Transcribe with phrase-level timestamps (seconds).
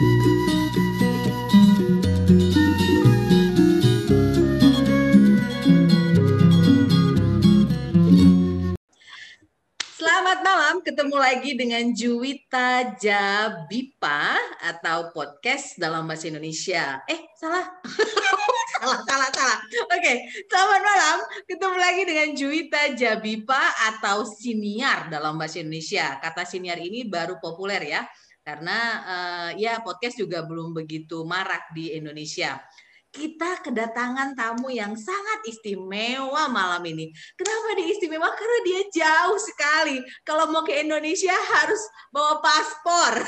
[0.00, 0.16] Selamat
[10.40, 17.04] malam, ketemu lagi dengan Juwita Jabipa atau podcast dalam bahasa Indonesia.
[17.04, 17.68] Eh, salah.
[18.80, 19.58] salah, salah, salah.
[20.00, 20.12] Oke,
[20.48, 21.16] selamat malam.
[21.44, 26.16] Ketemu lagi dengan Juwita Jabipa atau siniar dalam bahasa Indonesia.
[26.24, 28.08] Kata siniar ini baru populer ya.
[28.50, 32.58] Karena uh, ya podcast juga belum begitu marak di Indonesia
[33.10, 37.10] kita kedatangan tamu yang sangat istimewa malam ini.
[37.34, 38.30] Kenapa dia istimewa?
[38.38, 39.98] Karena dia jauh sekali.
[40.22, 41.82] Kalau mau ke Indonesia harus
[42.14, 43.26] bawa paspor.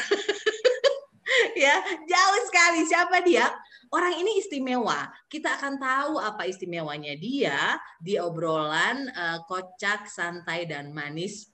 [1.67, 1.75] ya,
[2.07, 2.87] jauh sekali.
[2.87, 3.51] Siapa dia?
[3.91, 5.11] Orang ini istimewa.
[5.27, 11.52] Kita akan tahu apa istimewanya dia di obrolan uh, kocak, santai dan manis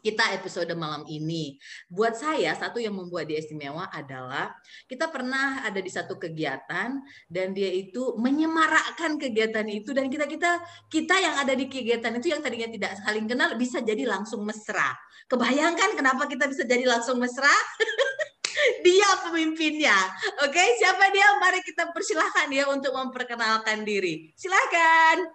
[0.00, 1.60] kita episode malam ini.
[1.86, 4.52] Buat saya satu yang membuat dia istimewa adalah
[4.88, 10.60] kita pernah ada di satu kegiatan dan dia itu menyemarakkan kegiatan itu dan kita kita
[10.88, 14.96] kita yang ada di kegiatan itu yang tadinya tidak saling kenal bisa jadi langsung mesra.
[15.30, 17.52] Kebayangkan kenapa kita bisa jadi langsung mesra?
[18.86, 19.96] dia pemimpinnya.
[20.44, 21.38] Oke, siapa dia?
[21.38, 24.32] Mari kita persilahkan dia untuk memperkenalkan diri.
[24.34, 25.30] Silakan.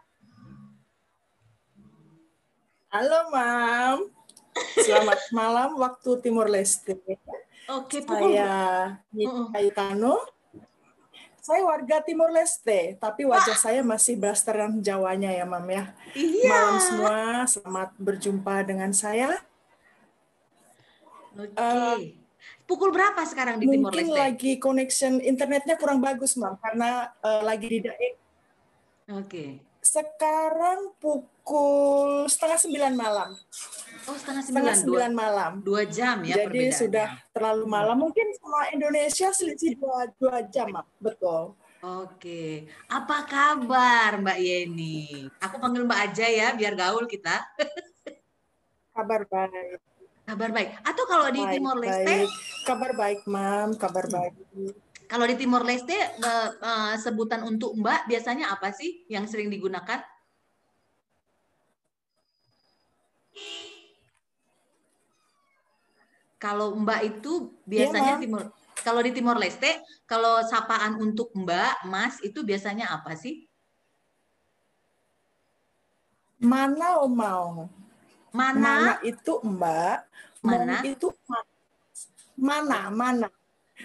[2.96, 4.25] Halo, Mam.
[4.56, 6.96] Selamat malam waktu Timur Leste.
[7.68, 8.96] Oke, saya
[9.52, 10.24] Kayutano.
[11.44, 13.62] Saya warga Timur Leste, tapi wajah Wah.
[13.62, 15.94] saya masih blasteran Jawanya ya, Mam ya.
[16.18, 16.50] Iya.
[16.50, 19.30] Malam semua, selamat berjumpa dengan saya.
[21.38, 21.54] Oke.
[21.54, 22.02] Uh,
[22.66, 24.10] Pukul berapa sekarang di Timur Leste?
[24.10, 28.18] Mungkin lagi connection internetnya kurang bagus, Mam, karena uh, lagi di daerah.
[29.14, 29.30] Oke.
[29.30, 29.50] Okay.
[29.86, 31.35] Sekarang pukul
[32.26, 33.30] setengah sembilan malam.
[34.06, 35.52] Oh, setengah sembilan, setengah sembilan dua, malam.
[35.66, 37.98] Dua jam ya Jadi sudah terlalu malam.
[37.98, 40.70] Mungkin sama Indonesia selisih dua, dua jam,
[41.02, 41.58] betul.
[41.86, 45.30] Oke, apa kabar Mbak Yeni?
[45.38, 47.46] Aku panggil Mbak aja ya, biar gaul kita.
[48.98, 49.82] kabar baik.
[50.26, 50.70] Kabar baik.
[50.82, 52.06] Atau kalau di baik, Timor Leste?
[52.10, 52.30] Baik.
[52.66, 53.70] Kabar baik, Mam.
[53.78, 54.34] Kabar baik.
[55.06, 55.94] Kalau di Timor Leste
[56.26, 60.02] uh, uh, sebutan untuk Mbak biasanya apa sih yang sering digunakan?
[66.36, 68.44] Kalau Mbak itu biasanya ya, Timur
[68.86, 73.50] kalau di Timor Leste, kalau sapaan untuk Mbak, Mas itu biasanya apa sih?
[76.38, 77.66] Mana mau?
[78.30, 78.62] Mana?
[78.62, 79.98] Mana itu Mbak?
[80.46, 81.10] Mana itu
[82.38, 82.94] mana?
[82.94, 83.28] Mana?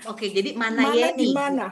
[0.04, 1.24] Oke, jadi mana, mana Yeni?
[1.24, 1.66] Di mana?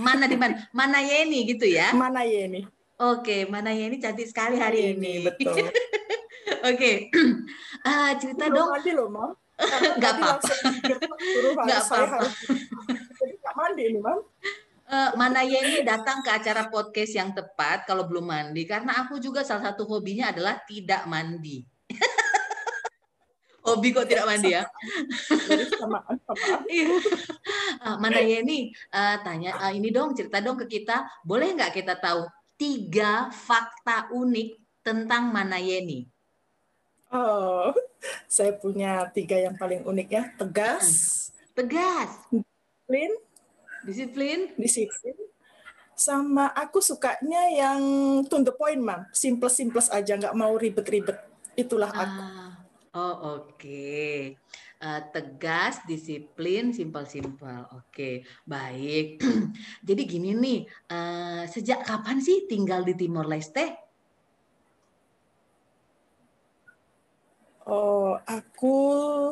[0.00, 0.54] Mana di mana?
[0.72, 1.92] Mana Yeni gitu ya?
[1.92, 2.64] Mana Yeni?
[2.96, 5.28] Oke, mana Yeni cantik sekali hari Yeni, ini.
[5.28, 5.68] Betul.
[6.64, 7.12] Oke,
[7.84, 8.68] uh, cerita Belum dong.
[8.72, 9.30] Mandi loh, Mam.
[10.02, 10.54] Gak apa-apa.
[11.68, 12.24] Gak apa-apa.
[13.20, 14.18] Jadi gak mandi ini, Mam.
[14.84, 19.40] Uh, mana Yeni datang ke acara podcast yang tepat kalau belum mandi karena aku juga
[19.40, 21.64] salah satu hobinya adalah tidak mandi.
[23.64, 24.68] Hobi kok tidak mandi ya?
[25.80, 26.04] sama,
[26.68, 26.84] iya.
[27.80, 31.08] Uh, mana ini uh, tanya uh, ini dong cerita dong ke kita.
[31.24, 32.28] Boleh nggak kita tahu
[32.60, 36.13] tiga fakta unik tentang Mana Yeni?
[37.14, 37.70] Oh,
[38.26, 40.22] saya punya tiga yang paling unik ya.
[40.34, 40.88] Tegas.
[41.54, 42.10] Tegas.
[42.28, 43.10] Disiplin.
[43.86, 44.38] Disiplin.
[44.58, 45.16] Disiplin.
[45.94, 47.80] Sama aku sukanya yang
[48.26, 49.06] to the point, Mam.
[49.14, 51.22] Simple-simples aja, nggak mau ribet-ribet.
[51.54, 52.18] Itulah aku.
[52.18, 52.64] Ah
[52.94, 54.38] Oh oke, okay.
[54.78, 57.66] uh, tegas, disiplin, simpel-simpel.
[57.74, 58.14] Oke, okay.
[58.46, 59.18] baik.
[59.90, 60.62] Jadi gini nih,
[60.94, 63.83] uh, sejak kapan sih tinggal di Timor Leste?
[67.64, 68.76] Oh, aku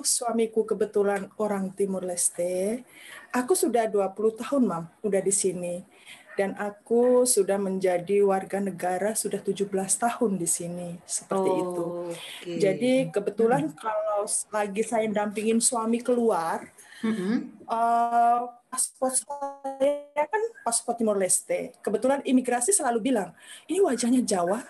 [0.00, 2.80] suamiku kebetulan orang Timor Leste.
[3.28, 5.84] Aku sudah 20 tahun, Mam, udah di sini
[6.32, 11.84] dan aku sudah menjadi warga negara sudah 17 tahun di sini seperti oh, itu.
[12.16, 12.56] Okay.
[12.56, 13.76] Jadi kebetulan hmm.
[13.76, 16.64] kalau lagi saya dampingin suami keluar,
[17.04, 17.68] hmm.
[17.68, 21.76] uh, paspor saya kan paspor Timor Leste.
[21.84, 23.36] Kebetulan imigrasi selalu bilang
[23.68, 24.64] ini wajahnya Jawa,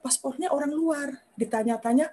[0.00, 1.08] paspornya orang luar.
[1.36, 2.08] Ditanya-tanya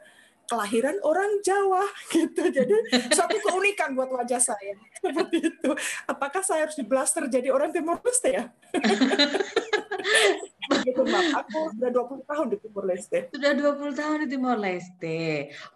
[0.49, 1.85] kelahiran orang Jawa
[2.15, 2.43] gitu.
[2.49, 2.75] Jadi
[3.13, 5.71] suatu keunikan buat wajah saya seperti itu.
[6.09, 8.43] Apakah saya harus diblaster jadi orang Timor Leste ya?
[10.67, 13.17] Aku sudah 20 tahun di Timur Leste.
[13.31, 15.21] Sudah 20 tahun di Timor Leste.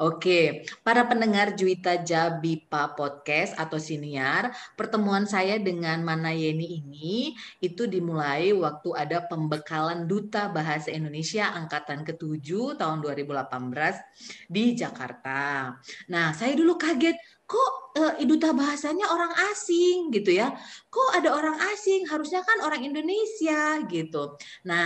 [0.03, 7.33] Oke, para pendengar Juwita Jabipa Podcast atau Siniar, pertemuan saya dengan Mana Yeni ini
[7.63, 15.73] itu dimulai waktu ada pembekalan Duta Bahasa Indonesia Angkatan ke-7 tahun 2018 di Jakarta.
[16.11, 17.15] Nah, saya dulu kaget,
[17.47, 20.53] kok uh, duta bahasanya orang asing gitu ya.
[20.89, 22.09] Kok ada orang asing?
[22.09, 24.37] Harusnya kan orang Indonesia gitu.
[24.65, 24.82] Nah,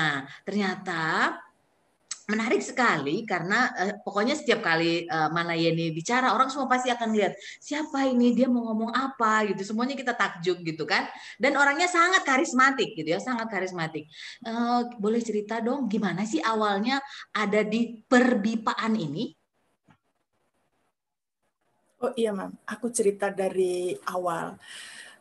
[0.47, 1.33] ternyata
[2.27, 7.15] menarik sekali karena uh, pokoknya setiap kali uh, mana Yeni bicara orang semua pasti akan
[7.15, 11.07] lihat siapa ini dia mau ngomong apa gitu semuanya kita takjub gitu kan
[11.39, 14.11] dan orangnya sangat karismatik gitu ya sangat karismatik
[14.43, 16.99] uh, boleh cerita dong gimana sih awalnya
[17.31, 19.31] ada di perbipaan ini
[21.97, 22.53] Oh iya, Mam.
[22.61, 24.53] Aku cerita dari awal.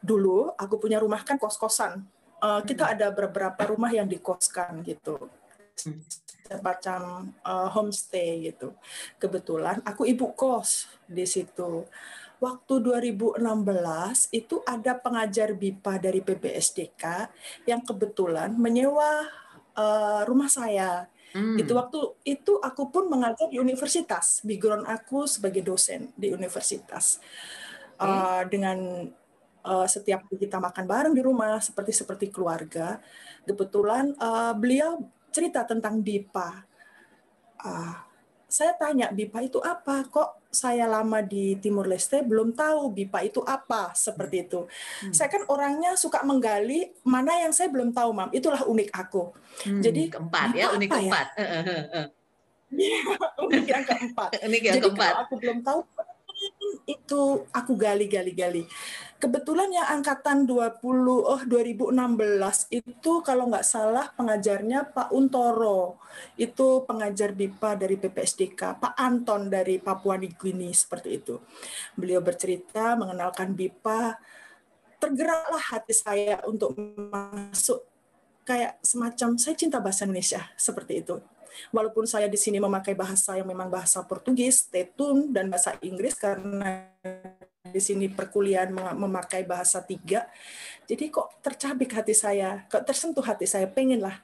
[0.05, 2.05] Dulu aku punya rumah kan kos-kosan.
[2.47, 2.93] Uh, kita hmm.
[2.95, 5.19] ada beberapa rumah yang dikoskan gitu.
[6.47, 8.71] Semacam uh, homestay gitu.
[9.19, 11.91] Kebetulan aku ibu kos di situ.
[12.39, 12.75] Waktu
[13.11, 13.43] 2016
[14.31, 17.33] itu ada pengajar BIPA dari PBSDK
[17.67, 19.27] yang kebetulan menyewa
[19.75, 21.61] uh, rumah saya Hmm.
[21.61, 24.41] Itu waktu itu aku pun mengajar di universitas.
[24.41, 27.21] Background aku sebagai dosen di universitas.
[28.01, 28.09] Hmm.
[28.09, 28.79] Uh, dengan
[29.67, 33.03] uh, setiap kita makan bareng di rumah seperti seperti keluarga.
[33.43, 35.03] Kebetulan uh, beliau
[35.35, 36.51] cerita tentang BIPA.
[37.61, 37.95] Uh,
[38.47, 40.07] saya tanya BIPA itu apa?
[40.07, 44.65] Kok saya lama di Timur Leste belum tahu BIPA itu apa seperti itu.
[45.05, 45.13] Hmm.
[45.13, 48.31] Saya kan orangnya suka menggali mana yang saya belum tahu, Mam.
[48.33, 49.35] Itulah unik aku.
[49.67, 50.95] Hmm, Jadi keempat ya, unik ya?
[50.97, 51.27] keempat.
[51.37, 51.47] Ya?
[53.45, 54.31] unik yang keempat.
[54.49, 55.13] unik yang Jadi keempat.
[55.13, 55.81] Kalau aku belum tahu
[56.87, 58.65] itu aku gali-gali-gali.
[59.19, 60.79] Kebetulan yang angkatan 20
[61.19, 61.91] oh 2016
[62.71, 65.99] itu kalau nggak salah pengajarnya Pak Untoro.
[66.39, 71.43] Itu pengajar BIPA dari PPSDK, Pak Anton dari Papua Nugini seperti itu.
[71.99, 74.15] Beliau bercerita mengenalkan BIPA
[75.03, 76.79] tergeraklah hati saya untuk
[77.11, 77.83] masuk
[78.47, 81.19] kayak semacam saya cinta bahasa Indonesia seperti itu
[81.71, 86.91] walaupun saya di sini memakai bahasa yang memang bahasa Portugis, Tetun, dan bahasa Inggris karena
[87.67, 90.25] di sini perkuliahan memakai bahasa tiga.
[90.87, 94.23] Jadi kok tercabik hati saya, kok tersentuh hati saya, pengenlah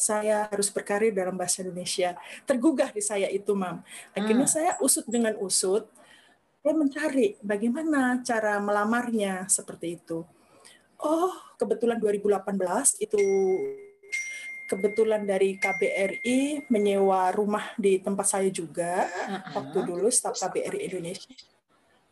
[0.00, 2.16] saya harus berkarir dalam bahasa Indonesia.
[2.48, 3.84] Tergugah di saya itu, Mam.
[4.16, 4.54] Akhirnya hmm.
[4.56, 5.84] saya usut dengan usut,
[6.60, 10.24] saya mencari bagaimana cara melamarnya seperti itu.
[11.00, 13.20] Oh, kebetulan 2018 itu
[14.70, 19.58] kebetulan dari KBRI menyewa rumah di tempat saya juga uh-huh.
[19.58, 21.34] waktu dulu staf KBRI Indonesia.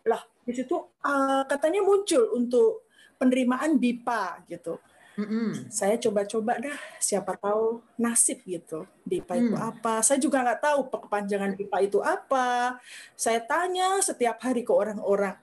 [0.03, 4.83] Lah di situ uh, katanya muncul untuk penerimaan BIPA gitu.
[5.19, 5.75] Mm-hmm.
[5.75, 8.87] Saya coba-coba dah, siapa tahu nasib gitu.
[9.03, 9.43] BIPA mm.
[9.43, 9.95] itu apa?
[10.07, 12.79] Saya juga nggak tahu kepanjangan BIPA itu apa.
[13.19, 15.35] Saya tanya setiap hari ke orang-orang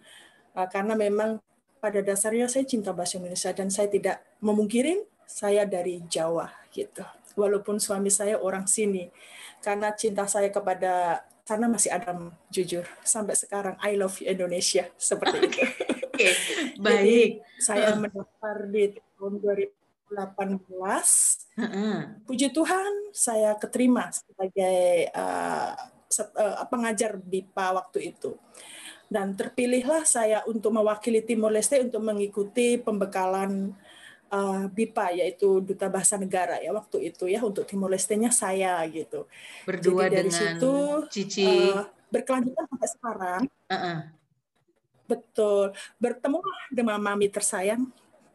[0.56, 1.44] uh, karena memang
[1.84, 7.04] pada dasarnya saya cinta bahasa Indonesia dan saya tidak memungkirin saya dari Jawa gitu.
[7.36, 9.12] Walaupun suami saya orang sini,
[9.60, 15.38] karena cinta saya kepada karena masih Adam jujur sampai sekarang I love you Indonesia seperti
[15.46, 15.62] itu.
[16.16, 16.30] Oke,
[16.80, 16.96] baik.
[16.96, 17.20] Jadi,
[17.60, 18.00] saya uh.
[18.00, 20.16] mendaftar di tahun 2018.
[21.60, 21.98] Uh-uh.
[22.24, 25.76] Puji Tuhan saya keterima sebagai uh,
[26.72, 28.40] pengajar BIPA waktu itu.
[29.06, 33.78] Dan terpilihlah saya untuk mewakili Timor Leste untuk mengikuti pembekalan
[34.32, 39.30] uh, BIPA yaitu duta bahasa negara ya waktu itu ya untuk Timor Leste-nya saya gitu.
[39.68, 40.74] Berdua Jadi dari dengan situ
[41.12, 43.42] Cici uh, berkelanjutan sampai sekarang.
[43.70, 43.98] Uh -uh.
[45.06, 45.66] Betul.
[46.02, 46.40] Bertemu
[46.74, 47.86] dengan mami tersayang,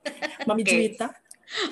[0.49, 0.71] Mami okay.
[0.71, 1.09] Juwita.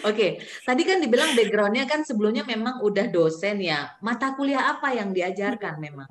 [0.02, 0.30] Oke, okay.
[0.66, 3.94] tadi kan dibilang backgroundnya kan sebelumnya memang udah dosen ya.
[4.02, 6.10] Mata kuliah apa yang diajarkan memang?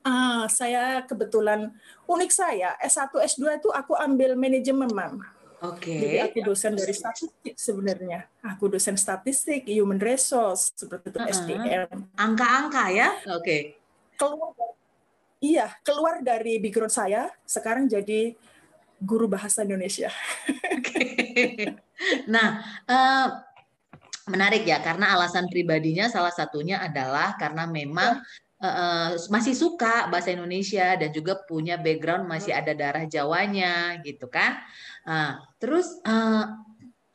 [0.00, 1.76] Ah, saya kebetulan
[2.08, 5.20] unik saya S1 S2 itu aku ambil manajemen, Mam.
[5.64, 5.88] Oke.
[5.88, 6.00] Okay.
[6.04, 8.28] Jadi aku dosen dari statistik sebenarnya.
[8.44, 11.32] Aku dosen statistik, human resource seperti itu uh -huh.
[11.32, 11.96] SDM.
[12.12, 13.08] Angka-angka ya?
[13.32, 13.40] Oke.
[13.40, 13.60] Okay.
[14.16, 14.52] Keluar
[15.36, 18.32] Iya, keluar dari background saya, sekarang jadi
[19.00, 20.08] guru bahasa Indonesia.
[20.86, 21.76] Okay.
[22.24, 23.28] Nah, uh,
[24.28, 28.45] menarik ya, karena alasan pribadinya salah satunya adalah karena memang ya.
[28.62, 34.60] Uh, masih suka bahasa Indonesia dan juga punya background masih ada darah Jawanya, gitu kan?
[35.06, 36.44] Nah, terus uh,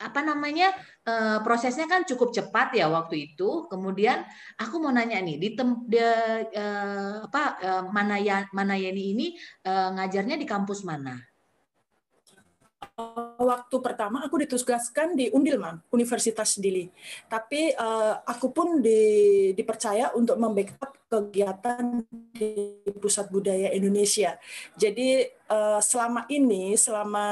[0.01, 0.73] apa namanya
[1.05, 3.69] uh, prosesnya kan cukup cepat ya waktu itu.
[3.69, 4.25] Kemudian
[4.57, 6.01] aku mau nanya nih di tem de,
[6.57, 9.27] uh, apa uh, mana ya mana Yani ini
[9.69, 11.21] uh, ngajarnya di kampus mana?
[13.41, 16.87] Waktu pertama aku ditugaskan di Undil, Mam, Universitas Dili.
[17.25, 21.99] Tapi uh, aku pun di, dipercaya untuk membackup kegiatan
[22.31, 24.39] di Pusat Budaya Indonesia.
[24.79, 27.27] Jadi uh, selama ini, selama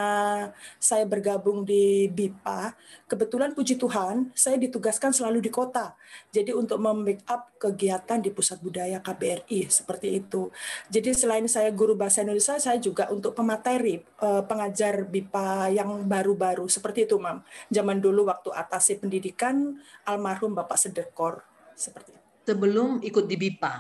[0.75, 2.75] saya bergabung di BIPA,
[3.07, 5.95] kebetulan puji Tuhan, saya ditugaskan selalu di kota.
[6.35, 10.51] Jadi untuk membackup kegiatan di Pusat Budaya KBRI seperti itu.
[10.91, 16.67] Jadi selain saya guru bahasa Indonesia, saya juga untuk pemateri uh, pengajar BIPA yang baru-baru
[16.71, 17.43] seperti itu, Mam.
[17.67, 21.43] Zaman dulu waktu atasi pendidikan almarhum Bapak Sedekor
[21.75, 23.73] seperti itu sebelum ikut di BIPA?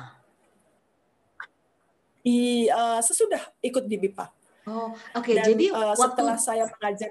[2.21, 4.25] Di uh, sesudah ikut di BIPA.
[4.69, 5.25] Oh, oke.
[5.25, 5.41] Okay.
[5.41, 7.09] Jadi uh, waktu, setelah saya mengajar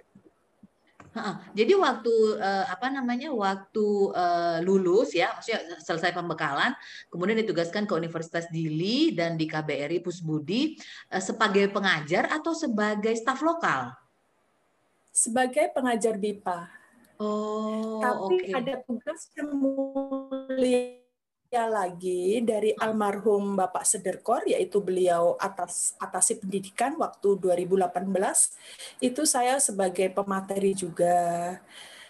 [1.50, 4.14] jadi waktu uh, apa namanya waktu
[4.62, 6.70] lulus ya, maksudnya selesai pembekalan,
[7.10, 10.78] kemudian ditugaskan ke Universitas Dili dan di KBRI Pusbudi
[11.18, 13.90] sebagai pengajar atau sebagai staf lokal?
[15.18, 16.70] Sebagai pengajar BIPA.
[17.18, 18.54] Oh, Tapi okay.
[18.54, 21.02] ada tugas yang mulia
[21.66, 28.06] lagi dari almarhum Bapak Sederkor yaitu beliau atas atasi pendidikan waktu 2018
[29.02, 31.58] itu saya sebagai pemateri juga.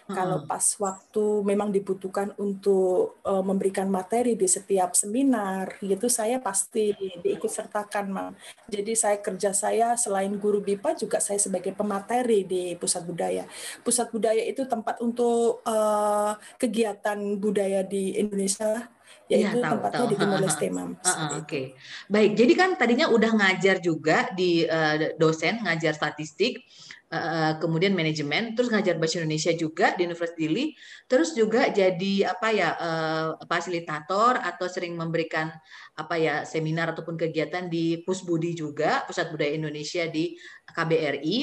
[0.09, 6.91] Kalau pas waktu memang dibutuhkan untuk uh, memberikan materi di setiap seminar gitu saya pasti
[6.97, 8.33] diikut sertakan Mam.
[8.67, 13.43] Jadi saya kerja saya selain guru BIPA juga saya sebagai pemateri di Pusat Budaya.
[13.85, 18.89] Pusat Budaya itu tempat untuk uh, kegiatan budaya di Indonesia
[19.29, 20.09] yaitu ya, tahu, tempatnya tahu.
[20.09, 20.91] di Timor Leste, Mam.
[20.97, 21.05] Oke,
[21.37, 21.65] okay.
[22.09, 22.31] baik.
[22.33, 26.65] Jadi kan tadinya udah ngajar juga di uh, dosen ngajar statistik,
[27.13, 30.73] uh, kemudian manajemen, terus ngajar bahasa Indonesia juga di Universitas Dili,
[31.05, 35.53] terus juga jadi apa ya uh, fasilitator atau sering memberikan
[35.93, 40.33] apa ya seminar ataupun kegiatan di Pusbudi juga, Pusat Budaya Indonesia di
[40.73, 41.37] KBRI.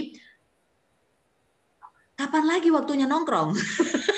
[2.19, 3.55] Kapan lagi waktunya nongkrong?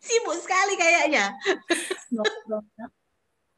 [0.00, 1.36] Sibuk sekali kayaknya.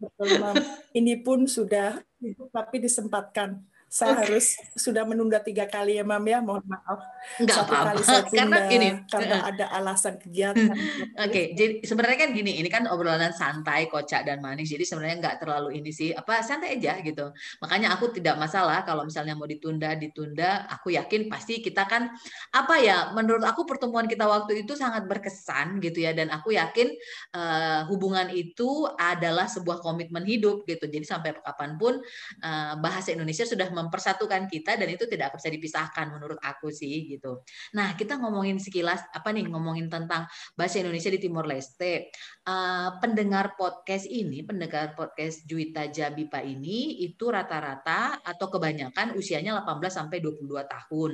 [0.03, 0.57] Betul, Mam.
[0.91, 2.03] Ini pun sudah,
[2.51, 7.05] tapi disempatkan saya harus sudah menunda tiga kali ya Mam ya mohon maaf
[7.39, 8.01] Enggak satu apa-apa.
[8.39, 11.55] karena gini karena ada alasan kegiatan oke okay.
[11.55, 15.79] jadi sebenarnya kan gini ini kan obrolan santai kocak dan manis jadi sebenarnya nggak terlalu
[15.79, 17.31] ini sih apa santai aja gitu
[17.63, 22.11] makanya aku tidak masalah kalau misalnya mau ditunda ditunda aku yakin pasti kita kan
[22.53, 26.91] apa ya menurut aku pertemuan kita waktu itu sangat berkesan gitu ya dan aku yakin
[27.37, 32.03] uh, hubungan itu adalah sebuah komitmen hidup gitu jadi sampai kapan pun
[32.43, 37.45] uh, bahasa Indonesia sudah mempersatukan kita dan itu tidak bisa dipisahkan menurut aku sih gitu.
[37.77, 40.25] Nah kita ngomongin sekilas apa nih ngomongin tentang
[40.57, 42.09] bahasa Indonesia di Timor Leste.
[42.43, 49.93] Uh, pendengar podcast ini, pendengar podcast Juwita Jabipa ini itu rata-rata atau kebanyakan usianya 18
[49.93, 51.11] sampai 22 tahun.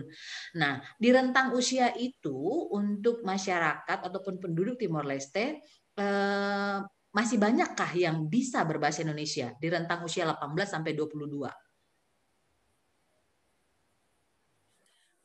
[0.56, 5.60] Nah di rentang usia itu untuk masyarakat ataupun penduduk Timor Leste
[5.98, 11.67] uh, masih banyakkah yang bisa berbahasa Indonesia di rentang usia 18 sampai 22?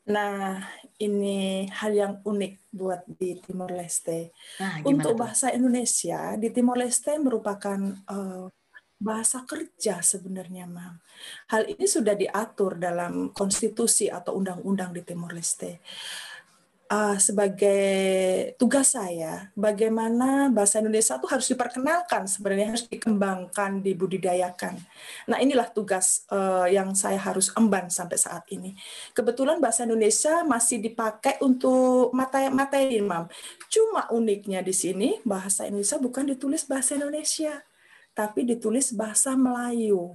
[0.04, 0.60] Nah,
[1.00, 4.36] ini hal yang unik buat di Timor Leste.
[4.60, 7.80] Nah, Untuk bahasa Indonesia di Timor Leste merupakan
[8.12, 8.52] uh,
[9.00, 11.00] bahasa kerja sebenarnya, Mam.
[11.48, 15.80] Hal ini sudah diatur dalam konstitusi atau undang-undang di Timor Leste
[16.90, 17.82] uh, sebagai
[18.60, 24.76] tugas saya bagaimana bahasa Indonesia itu harus diperkenalkan sebenarnya harus dikembangkan dibudidayakan.
[25.30, 28.76] Nah inilah tugas uh, yang saya harus emban sampai saat ini.
[29.16, 33.28] Kebetulan bahasa Indonesia masih dipakai untuk materi-materi Imam.
[33.72, 37.64] Cuma uniknya di sini bahasa Indonesia bukan ditulis bahasa Indonesia
[38.14, 40.14] tapi ditulis bahasa Melayu.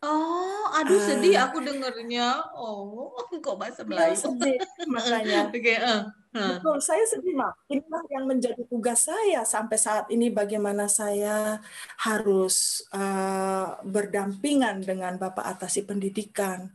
[0.00, 2.40] Oh, aduh sedih uh, aku dengernya.
[2.56, 3.12] Oh,
[3.44, 4.16] kok bahasa Melayu?
[4.16, 4.56] sedih
[4.88, 5.44] makanya.
[5.52, 6.56] Oke, okay, uh, uh.
[6.56, 7.52] Betul, saya sedih, Mak.
[7.68, 11.60] Inilah yang menjadi tugas saya sampai saat ini bagaimana saya
[12.00, 16.72] harus uh, berdampingan dengan Bapak Atasi Pendidikan.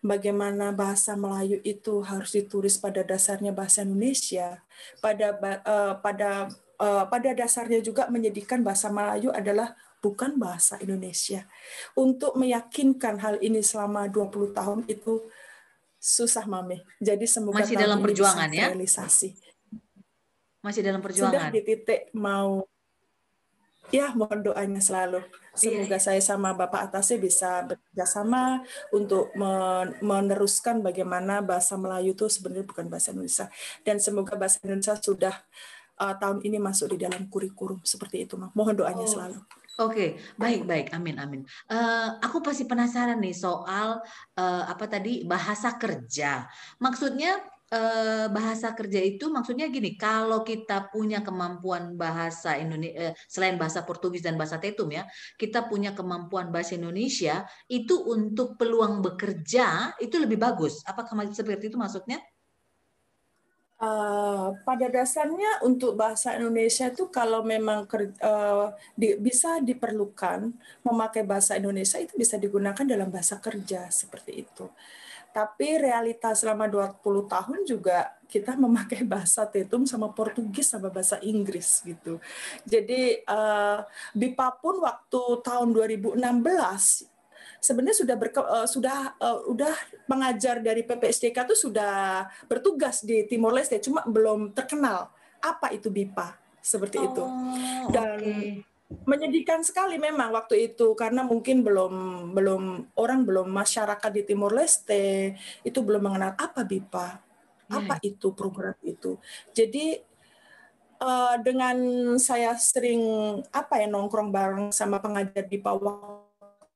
[0.00, 4.64] Bagaimana bahasa Melayu itu harus ditulis pada dasarnya bahasa Indonesia.
[5.04, 6.48] Pada uh, pada
[6.80, 11.46] uh, pada dasarnya juga menyedihkan bahasa Melayu adalah bukan bahasa Indonesia.
[11.94, 15.30] Untuk meyakinkan hal ini selama 20 tahun itu
[16.02, 16.82] susah Mami.
[16.98, 18.74] Jadi semoga Masih dalam perjuangan ya?
[18.74, 19.38] realisasi.
[20.58, 21.30] Masih dalam perjuangan.
[21.30, 22.66] Sudah di titik mau
[23.94, 25.22] ya mohon doanya selalu.
[25.52, 26.00] Semoga iya, iya.
[26.00, 29.28] saya sama Bapak Atasnya bisa bekerjasama untuk
[30.00, 33.46] meneruskan bagaimana bahasa Melayu itu sebenarnya bukan bahasa Indonesia.
[33.84, 35.36] Dan semoga bahasa Indonesia sudah
[36.00, 38.40] uh, tahun ini masuk di dalam kurikulum seperti itu.
[38.56, 39.12] Mohon doanya oh.
[39.12, 39.38] selalu.
[39.80, 41.40] Oke, baik baik, amin amin.
[41.64, 44.04] Uh, aku pasti penasaran nih soal
[44.36, 46.44] uh, apa tadi bahasa kerja.
[46.76, 47.40] Maksudnya
[47.72, 53.80] uh, bahasa kerja itu maksudnya gini, kalau kita punya kemampuan bahasa Indonesia uh, selain bahasa
[53.88, 55.08] Portugis dan bahasa Tetum ya,
[55.40, 60.84] kita punya kemampuan bahasa Indonesia itu untuk peluang bekerja itu lebih bagus.
[60.84, 62.20] Apakah seperti itu maksudnya?
[63.82, 67.82] Uh, pada dasarnya untuk bahasa Indonesia itu kalau memang
[68.22, 70.54] uh, di, bisa diperlukan
[70.86, 74.70] memakai bahasa Indonesia itu bisa digunakan dalam bahasa kerja seperti itu.
[75.34, 81.82] Tapi realitas selama 20 tahun juga kita memakai bahasa Tetum sama Portugis sama bahasa Inggris
[81.82, 82.22] gitu.
[82.62, 83.82] Jadi uh,
[84.14, 86.22] BIPA pun waktu tahun 2016
[87.62, 89.70] sebenarnya sudah berke, uh, sudah uh, udah
[90.10, 96.34] mengajar dari PPSDK itu sudah bertugas di Timor Leste, cuma belum terkenal apa itu BIPA
[96.58, 97.24] seperti oh, itu.
[97.94, 98.50] Dan okay.
[99.06, 101.94] menyedihkan sekali memang waktu itu karena mungkin belum
[102.34, 107.06] belum orang belum masyarakat di Timor Leste itu belum mengenal apa BIPA,
[107.70, 107.78] yeah.
[107.78, 109.22] apa itu program itu.
[109.54, 110.02] Jadi
[110.98, 111.78] uh, dengan
[112.18, 113.02] saya sering
[113.54, 115.70] apa ya nongkrong bareng sama pengajar BIPA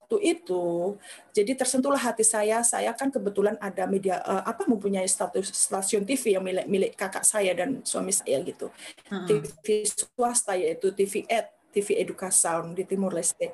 [0.06, 0.94] waktu itu
[1.34, 6.38] jadi tersentuhlah hati saya saya kan kebetulan ada media uh, apa mempunyai status stasiun TV
[6.38, 9.26] yang milik milik kakak saya dan suami saya gitu uh-huh.
[9.26, 13.50] TV swasta yaitu TV Ed TV Edukasound di Timur Leste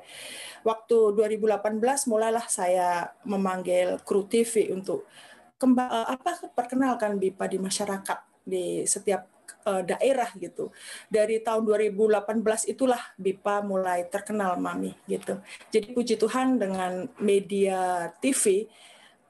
[0.61, 1.57] waktu 2018
[2.05, 5.09] mulailah saya memanggil kru TV untuk
[5.57, 9.32] kembali uh, apa perkenalkan BIPA di masyarakat di setiap
[9.65, 10.69] uh, daerah gitu.
[11.07, 15.39] Dari tahun 2018 itulah BIPA mulai terkenal Mami gitu.
[15.71, 18.67] Jadi puji Tuhan dengan media TV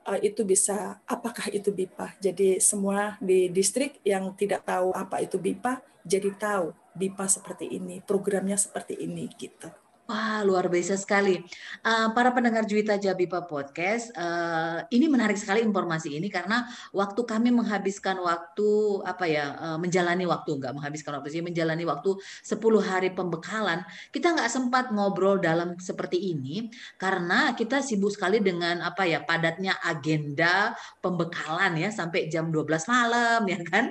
[0.03, 2.19] eh, itu bisa apakah itu BIPA.
[2.19, 8.03] Jadi semua di distrik yang tidak tahu apa itu BIPA jadi tahu BIPA seperti ini,
[8.03, 9.71] programnya seperti ini gitu.
[10.13, 11.41] Wah, luar biasa sekali.
[11.81, 17.49] Uh, para pendengar Juwita Jabipa Podcast, uh, ini menarik sekali informasi ini karena waktu kami
[17.49, 22.13] menghabiskan waktu apa ya, uh, menjalani waktu enggak menghabiskan waktu sih, menjalani waktu
[22.45, 23.81] 10 hari pembekalan,
[24.13, 26.69] kita nggak sempat ngobrol dalam seperti ini
[27.01, 33.41] karena kita sibuk sekali dengan apa ya, padatnya agenda pembekalan ya sampai jam 12 malam
[33.49, 33.89] ya kan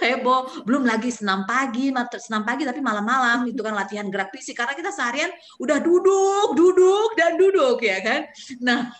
[0.00, 4.56] heboh belum lagi senam pagi senam pagi tapi malam-malam itu kan latihan gerak fisik.
[4.56, 5.30] Karena kita seharian
[5.60, 8.20] udah duduk duduk dan duduk ya kan?
[8.62, 8.90] Nah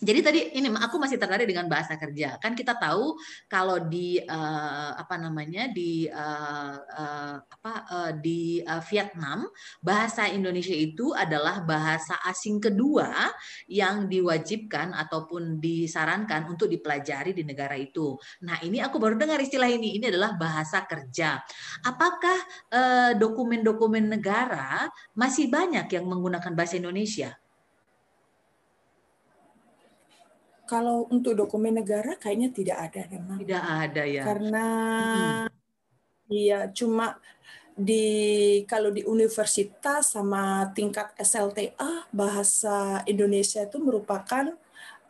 [0.00, 2.40] jadi tadi ini aku masih tertarik dengan bahasa kerja.
[2.40, 3.20] Kan kita tahu
[3.52, 9.44] kalau di uh, apa namanya di uh, uh, apa uh, di uh, Vietnam
[9.84, 13.28] bahasa Indonesia itu adalah bahasa asing kedua
[13.68, 18.16] yang diwajibkan ataupun disarankan untuk dipelajari di negara itu.
[18.48, 20.00] Nah, ini aku baru dengar istilah ini.
[20.00, 21.44] Ini adalah bahasa kerja.
[21.84, 22.40] Apakah
[23.20, 27.36] dokumen-dokumen uh, negara masih banyak yang menggunakan bahasa Indonesia?
[30.70, 33.42] Kalau untuk dokumen negara kayaknya tidak ada memang.
[33.42, 34.22] Tidak ada ya.
[34.22, 34.66] Karena
[36.30, 36.72] iya hmm.
[36.78, 37.18] cuma
[37.74, 38.06] di
[38.70, 44.54] kalau di universitas sama tingkat SLTA bahasa Indonesia itu merupakan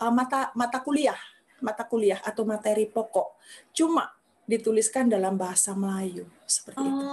[0.00, 1.20] uh, mata mata kuliah,
[1.60, 3.36] mata kuliah atau materi pokok.
[3.76, 4.08] Cuma
[4.48, 7.04] dituliskan dalam bahasa Melayu seperti oh, itu.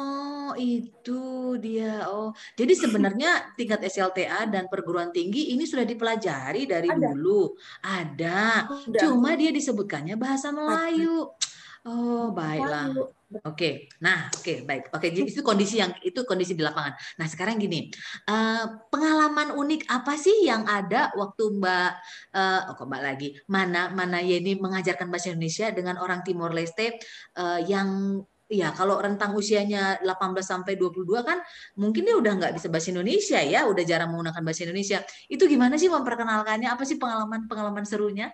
[0.47, 1.21] Oh, itu
[1.59, 2.07] dia.
[2.07, 7.11] Oh, jadi sebenarnya tingkat SLTA dan perguruan tinggi ini sudah dipelajari dari Ada.
[7.11, 7.51] dulu.
[7.83, 8.63] Ada.
[8.63, 8.99] Ada.
[9.03, 11.35] Cuma dia disebutkannya bahasa Melayu.
[11.83, 12.95] Oh, baiklah.
[13.43, 14.87] Oke, nah, oke, okay, baik.
[14.95, 16.95] Oke, jadi itu kondisi yang itu kondisi di lapangan.
[17.19, 17.91] Nah, sekarang gini,
[18.31, 21.91] uh, pengalaman unik apa sih yang ada waktu Mbak,
[22.31, 26.95] uh, oh kok Mbak lagi, mana mana Yeni mengajarkan bahasa Indonesia dengan orang Timor Leste
[27.35, 31.43] uh, yang ya kalau rentang usianya 18 sampai 22 kan
[31.75, 35.03] mungkin dia udah nggak bisa bahasa Indonesia ya, udah jarang menggunakan bahasa Indonesia.
[35.27, 36.71] Itu gimana sih memperkenalkannya?
[36.71, 38.31] Apa sih pengalaman-pengalaman serunya?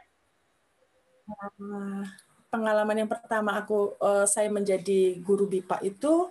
[2.54, 6.30] pengalaman yang pertama aku uh, saya menjadi guru BIPA itu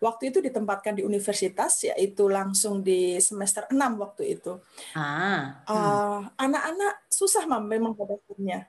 [0.00, 4.56] waktu itu ditempatkan di universitas yaitu langsung di semester 6 waktu itu.
[4.96, 5.60] Ah.
[5.68, 6.32] Hmm.
[6.40, 8.64] anak-anak susah memang pada akhirnya.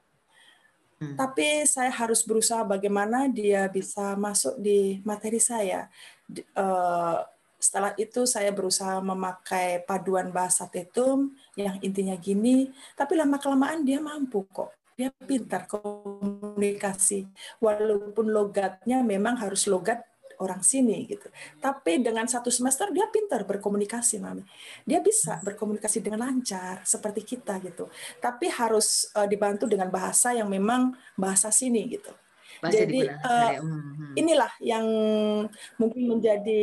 [1.01, 1.17] Hmm.
[1.17, 5.89] Tapi saya harus berusaha bagaimana dia bisa masuk di materi saya.
[6.53, 7.25] Uh,
[7.57, 13.97] setelah itu saya berusaha memakai paduan bahasa tetum yang intinya gini, tapi lama kelamaan dia
[13.97, 14.69] mampu kok
[15.01, 17.25] dia pintar komunikasi
[17.57, 20.05] walaupun logatnya memang harus logat
[20.41, 21.29] orang sini gitu.
[21.61, 24.41] Tapi dengan satu semester dia pintar berkomunikasi, Mami.
[24.83, 27.87] Dia bisa berkomunikasi dengan lancar seperti kita gitu.
[28.17, 32.11] Tapi harus uh, dibantu dengan bahasa yang memang bahasa sini gitu.
[32.61, 33.57] Bahasa Jadi uh,
[34.13, 34.85] inilah yang
[35.81, 36.61] mungkin menjadi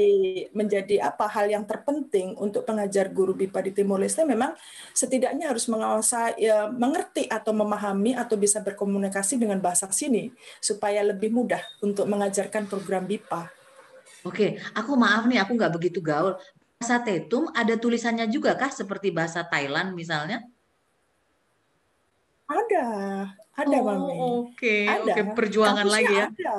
[0.54, 4.54] menjadi apa hal yang terpenting untuk pengajar guru BIPA di Timor Leste memang
[4.94, 10.30] setidaknya harus menguasai ya, mengerti atau memahami atau bisa berkomunikasi dengan bahasa sini
[10.62, 13.57] supaya lebih mudah untuk mengajarkan program BIPA.
[14.26, 16.34] Oke, aku maaf nih aku nggak begitu gaul.
[16.78, 20.42] Bahasa Tetum ada tulisannya juga kah seperti bahasa Thailand misalnya?
[22.48, 22.86] Ada,
[23.60, 24.14] ada oh, Mami.
[24.16, 24.24] Oke,
[24.56, 25.24] okay, oke okay.
[25.36, 26.26] perjuangan Kampusnya lagi ya.
[26.32, 26.58] Ada.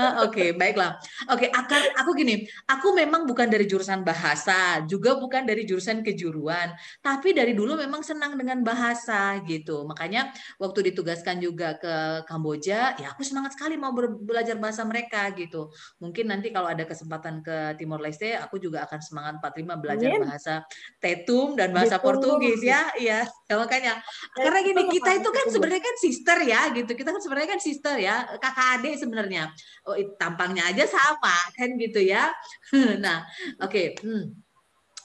[0.00, 0.96] Uh, Oke, okay, baiklah.
[1.28, 6.00] Oke, okay, akar aku gini, aku memang bukan dari jurusan bahasa, juga bukan dari jurusan
[6.00, 6.72] kejuruan,
[7.04, 9.84] tapi dari dulu memang senang dengan bahasa gitu.
[9.84, 15.68] Makanya waktu ditugaskan juga ke Kamboja, ya aku semangat sekali mau belajar bahasa mereka gitu.
[16.00, 20.24] Mungkin nanti kalau ada kesempatan ke Timor Leste, aku juga akan semangat 45 belajar Amin.
[20.24, 20.64] bahasa
[20.96, 22.08] Tetum dan bahasa gitu.
[22.08, 22.88] Portugis ya.
[22.96, 24.00] Iya, ya, makanya.
[24.32, 26.92] Karena gini, kita itu kan sebenarnya kan sister ya gitu.
[26.96, 29.52] Kita kan sebenarnya kan sister ya, kakak adik sebenarnya
[29.90, 32.30] oh tampangnya aja sama kan gitu ya.
[33.04, 33.26] Nah,
[33.60, 33.70] oke.
[33.70, 33.86] Okay.
[34.00, 34.38] Hmm.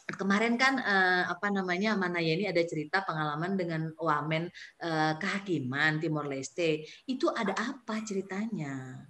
[0.05, 4.45] Kemarin kan eh, apa namanya mana ya ini ada cerita pengalaman dengan wamen
[4.85, 6.85] eh, kehakiman Timor Leste.
[7.09, 9.01] Itu ada apa ceritanya?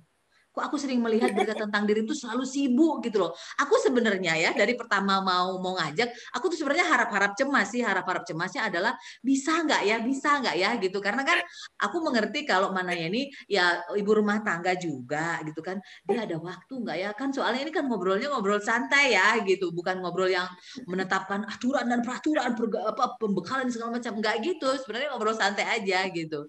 [0.55, 3.35] Kok aku sering melihat berita tentang diri itu selalu sibuk gitu loh.
[3.59, 8.23] Aku sebenarnya ya dari pertama mau mau ngajak, aku tuh sebenarnya harap-harap cemas sih, harap-harap
[8.23, 11.03] cemasnya adalah bisa nggak ya, bisa nggak ya gitu.
[11.03, 11.43] Karena kan
[11.83, 16.73] aku mengerti kalau mana ini ya ibu rumah tangga juga gitu kan, dia ada waktu
[16.79, 20.47] nggak ya kan soalnya ini kan ngobrolnya ngobrol santai ya gitu, bukan ngobrol yang
[20.87, 24.71] menetapkan aturan dan peraturan apa pembekalan segala macam nggak gitu.
[24.79, 26.47] Sebenarnya ngobrol santai aja gitu.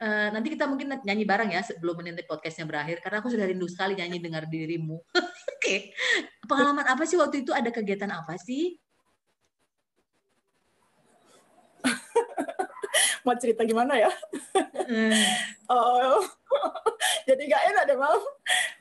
[0.00, 3.68] Uh, nanti kita mungkin nyanyi bareng ya sebelum menit podcastnya berakhir karena aku sudah rindu
[3.68, 4.98] sekali nyanyi dengar dirimu.
[5.14, 5.24] Oke.
[5.60, 5.78] okay.
[6.44, 8.76] Pengalaman apa sih waktu itu ada kegiatan apa sih?
[13.24, 14.12] Mau cerita gimana ya?
[14.84, 15.16] Hmm.
[15.72, 16.20] oh,
[17.24, 18.20] jadi nggak enak deh mau.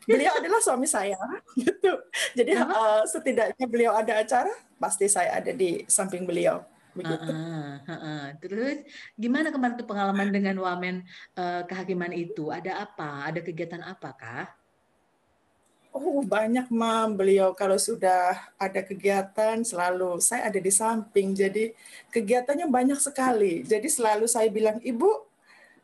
[0.04, 1.16] Beliau adalah suami saya,
[1.56, 1.96] gitu.
[2.36, 6.60] Jadi uh, setidaknya beliau ada acara, pasti saya ada di samping beliau
[6.94, 7.30] begitu.
[7.30, 8.86] Uh, uh, uh, Terus
[9.18, 11.06] gimana kemarin tuh pengalaman dengan wamen
[11.38, 12.50] uh, kehakiman itu?
[12.54, 13.30] Ada apa?
[13.30, 14.50] Ada kegiatan apakah?
[15.94, 21.70] Oh banyak mam beliau kalau sudah ada kegiatan selalu saya ada di samping jadi
[22.10, 25.06] kegiatannya banyak sekali jadi selalu saya bilang ibu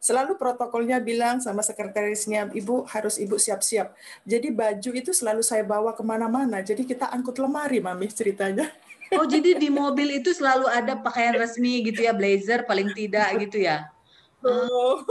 [0.01, 3.93] selalu protokolnya bilang sama sekretarisnya ibu harus ibu siap-siap
[4.25, 8.65] jadi baju itu selalu saya bawa ke mana-mana jadi kita angkut lemari mami ceritanya
[9.17, 13.65] Oh, jadi di mobil itu selalu ada pakaian resmi gitu ya, blazer paling tidak gitu
[13.65, 13.89] ya?
[14.39, 15.03] Oh,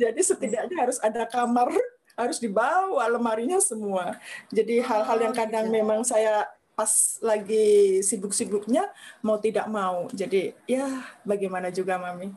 [0.00, 1.68] jadi setidaknya harus ada kamar,
[2.16, 4.16] harus dibawa lemarinya semua.
[4.48, 5.76] Jadi hal-hal yang kadang gitu.
[5.76, 8.88] memang saya pas lagi sibuk-sibuknya
[9.20, 10.08] mau tidak mau.
[10.08, 12.32] Jadi ya bagaimana juga Mami.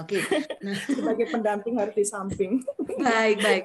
[0.00, 0.20] Oke.
[0.20, 0.40] Okay.
[0.64, 0.76] Nah.
[0.96, 2.64] Sebagai pendamping harus di samping.
[3.00, 3.64] Baik, baik.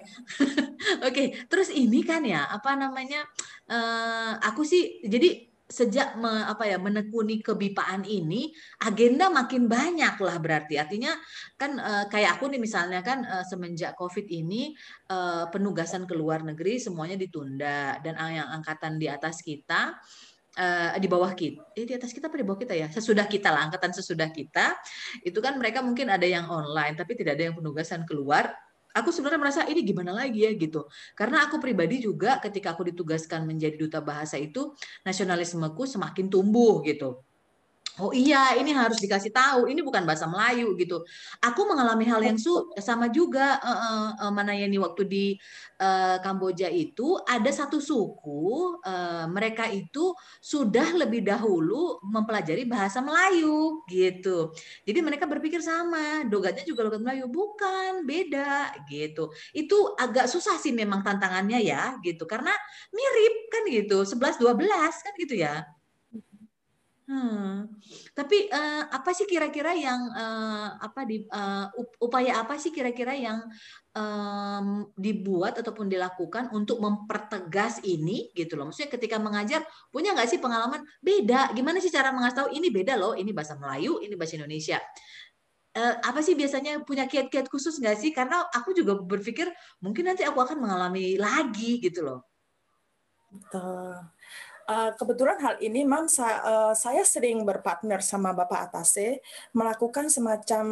[1.08, 1.28] Oke, okay.
[1.48, 3.24] terus ini kan ya, apa namanya?
[3.68, 8.56] Uh, aku sih jadi sejak me, apa ya menekuni kebipaan ini
[8.88, 11.12] agenda makin banyak lah berarti artinya
[11.60, 14.72] kan e, kayak aku nih misalnya kan e, semenjak covid ini
[15.12, 15.18] e,
[15.52, 20.00] penugasan ke luar negeri semuanya ditunda dan yang angkatan di atas kita
[20.98, 22.90] di bawah kita, eh, di atas kita apa di bawah kita ya?
[22.90, 24.74] Sesudah kita lah, angkatan sesudah kita,
[25.22, 28.50] itu kan mereka mungkin ada yang online, tapi tidak ada yang penugasan keluar
[28.98, 30.90] aku sebenarnya merasa ini gimana lagi ya gitu.
[31.14, 34.74] Karena aku pribadi juga ketika aku ditugaskan menjadi duta bahasa itu
[35.06, 37.27] nasionalismeku semakin tumbuh gitu.
[37.98, 39.74] Oh iya, ini harus dikasih tahu.
[39.74, 41.02] Ini bukan bahasa Melayu gitu.
[41.42, 45.26] Aku mengalami hal yang su sama juga uh, uh, uh, mana yang di waktu di
[45.82, 53.82] uh, Kamboja itu ada satu suku uh, mereka itu sudah lebih dahulu mempelajari bahasa Melayu
[53.90, 54.54] gitu.
[54.86, 59.34] Jadi mereka berpikir sama, dogatnya juga logat Melayu, bukan beda gitu.
[59.58, 62.54] Itu agak susah sih memang tantangannya ya gitu karena
[62.94, 65.77] mirip kan gitu, 11 12 kan gitu ya.
[67.08, 67.72] Hmm.
[68.12, 71.72] Tapi uh, apa sih kira-kira yang uh, apa di uh,
[72.04, 73.48] upaya apa sih kira-kira yang
[73.96, 78.68] um, dibuat ataupun dilakukan untuk mempertegas ini gitu loh.
[78.68, 81.56] Maksudnya ketika mengajar punya nggak sih pengalaman beda?
[81.56, 84.84] Gimana sih cara mengasih tahu ini beda loh, ini bahasa Melayu, ini bahasa Indonesia.
[85.80, 88.12] Uh, apa sih biasanya punya kiat-kiat khusus nggak sih?
[88.12, 89.48] Karena aku juga berpikir
[89.80, 92.20] mungkin nanti aku akan mengalami lagi gitu loh.
[93.32, 93.96] Betul.
[94.68, 99.24] Eh, kebetulan hal ini memang eh, saya sering berpartner sama Bapak Atase
[99.56, 100.66] melakukan semacam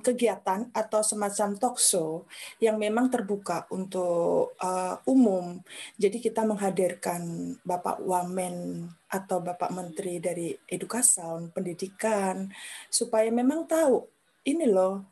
[0.00, 2.24] kegiatan atau semacam talk show
[2.56, 5.60] yang memang terbuka untuk uh, umum.
[6.00, 12.48] Jadi kita menghadirkan Bapak Wamen atau Bapak Menteri dari Edukasi, Pendidikan,
[12.88, 14.08] supaya memang tahu
[14.48, 15.04] ini loh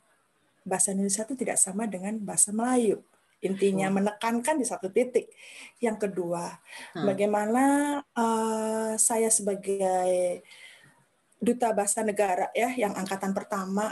[0.65, 3.05] bahasa Indonesia itu tidak sama dengan bahasa Melayu
[3.43, 3.95] Intinya Oh.
[3.99, 5.27] menekankan di satu titik.
[5.83, 6.63] Yang kedua,
[6.95, 7.07] Hmm.
[7.11, 7.63] bagaimana
[8.15, 10.43] eh, saya sebagai
[11.43, 13.91] duta bahasa negara ya, yang angkatan pertama,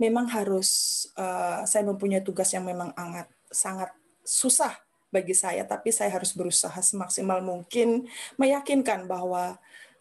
[0.00, 0.68] memang harus
[1.16, 3.90] eh, saya mempunyai tugas yang memang sangat sangat
[4.24, 4.74] susah
[5.12, 8.08] bagi saya, tapi saya harus berusaha semaksimal mungkin
[8.40, 9.56] meyakinkan bahwa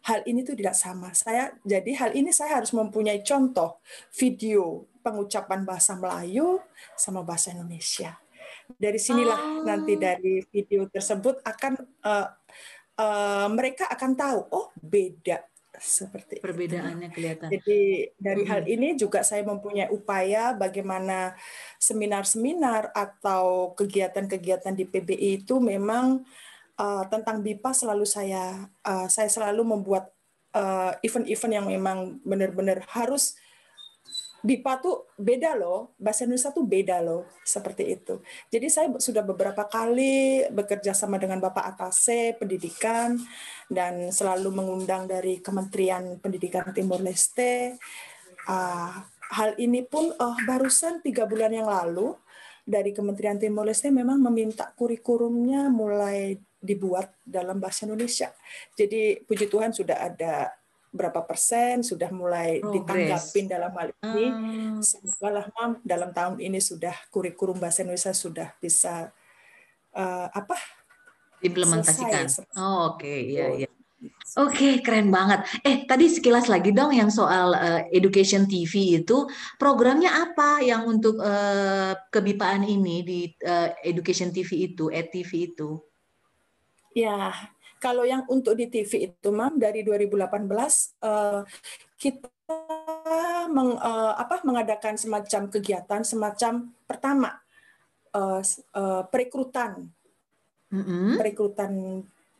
[0.05, 1.13] hal ini tuh tidak sama.
[1.13, 3.81] Saya jadi hal ini saya harus mempunyai contoh
[4.13, 6.57] video pengucapan bahasa Melayu
[6.97, 8.17] sama bahasa Indonesia.
[8.73, 9.63] Dari sinilah Oh.
[9.63, 12.27] nanti dari video tersebut akan eh,
[12.99, 15.43] eh, mereka akan tahu oh beda
[15.79, 16.43] seperti itu.
[16.43, 17.47] Perbedaannya kelihatan.
[17.51, 17.79] Jadi
[18.15, 18.75] dari hal Mm-mm.
[18.75, 21.35] ini juga saya mempunyai upaya bagaimana
[21.79, 26.23] seminar-seminar atau kegiatan-kegiatan di PBI itu memang
[26.79, 30.11] uh, tentang BIPA selalu saya uh, saya selalu membuat
[30.55, 33.35] uh, event-event yang memang benar-benar harus
[34.45, 38.21] BIPA tuh beda loh, bahasa Indonesia tuh beda loh, seperti itu.
[38.53, 43.17] Jadi saya sudah beberapa kali bekerja sama dengan Bapak Atase Pendidikan
[43.65, 47.81] dan selalu mengundang dari Kementerian Pendidikan Timur Leste.
[48.45, 52.13] Ah, hal ini pun eh, barusan tiga bulan yang lalu
[52.61, 58.29] dari Kementerian Timur Leste memang meminta kurikulumnya mulai dibuat dalam bahasa Indonesia.
[58.77, 60.49] Jadi puji Tuhan sudah ada
[60.95, 62.79] berapa persen sudah mulai Progress.
[62.79, 64.25] ditanggapin dalam hal ini.
[64.31, 69.11] Ah, Semoga lah Mam dalam tahun ini sudah kurikulum bahasa Indonesia sudah bisa
[69.91, 70.55] eh, apa
[71.43, 72.25] Diimplementasikan.
[72.31, 72.57] Selesai.
[72.57, 73.69] Oh, oke, iya, iya.
[74.35, 75.45] Oke, keren banget.
[75.61, 79.29] Eh, tadi sekilas lagi dong yang soal eh, Education TV itu
[79.61, 85.69] programnya apa yang untuk eh, kebipaan ini di eh, Education TV itu, ETV itu?
[86.95, 87.31] Ya,
[87.85, 91.45] kalau yang untuk di TV itu, Mam, dari 2018 eh,
[92.01, 92.25] kita
[93.53, 96.53] meng- eh, apa, mengadakan semacam kegiatan, semacam
[96.89, 97.29] pertama
[98.41, 99.85] s- eh, perekrutan,
[100.73, 101.71] Mm-mm, perekrutan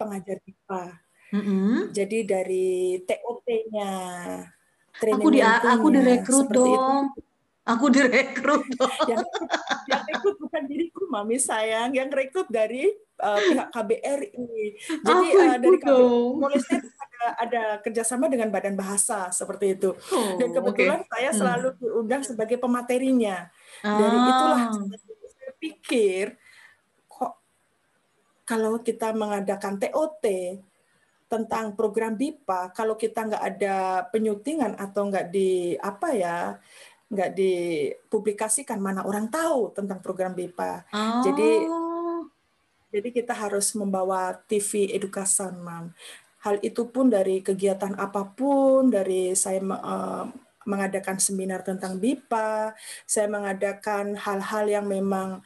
[0.02, 0.84] pengajar BIPA.
[1.30, 1.94] mm-mm.
[1.94, 2.68] Jadi dari
[3.06, 3.92] TOT-nya,
[5.14, 6.94] Aku di aku direkrut seperti itu.
[7.66, 8.62] Aku direkrut.
[9.10, 9.26] Yang
[9.90, 11.98] yang rekrut bukan diriku mami sayang.
[11.98, 16.62] Yang rekrut dari uh, pihak KBRI jadi Aku uh, dari KBRI
[17.02, 19.98] ada ada kerjasama dengan Badan Bahasa seperti itu.
[19.98, 21.10] Oh, dan kebetulan oke.
[21.10, 21.40] saya Hmm.
[21.42, 23.50] selalu diundang sebagai pematerinya.
[23.82, 24.72] Dari itulah Ah,
[25.36, 26.26] saya pikir
[27.10, 27.34] kok
[28.46, 30.26] kalau kita mengadakan TOT
[31.26, 36.38] tentang program BIPA kalau kita nggak ada penyutingan atau nggak di apa ya
[37.06, 40.90] nggak dipublikasikan mana orang tahu tentang program BIPA
[41.22, 42.26] Jadi- oh.
[42.90, 45.94] jadi kita harus membawa TV education mam
[46.46, 50.26] hal itu pun dari kegiatan apa pun dari saya eh,
[50.66, 55.42] mengadakan seminar tentang BIPA saya mengadakan hal-hal yang memang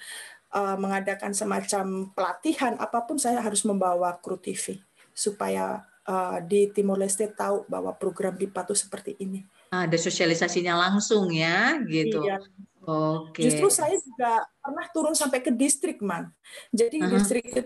[0.52, 4.84] eh, mengadakan semacam pelatihan apa pun saya harus membawa kru TV
[5.16, 9.44] supaya eh, di Timor Leste tahu bahwa program BIPA itu seperti ini.
[9.70, 12.26] Ada sosialisasinya langsung ya, gitu.
[12.26, 12.42] Iya.
[12.90, 13.46] Oke.
[13.46, 16.34] Justru saya juga pernah turun sampai ke distrik, Man.
[16.74, 17.12] Jadi Aha.
[17.14, 17.62] distrik itu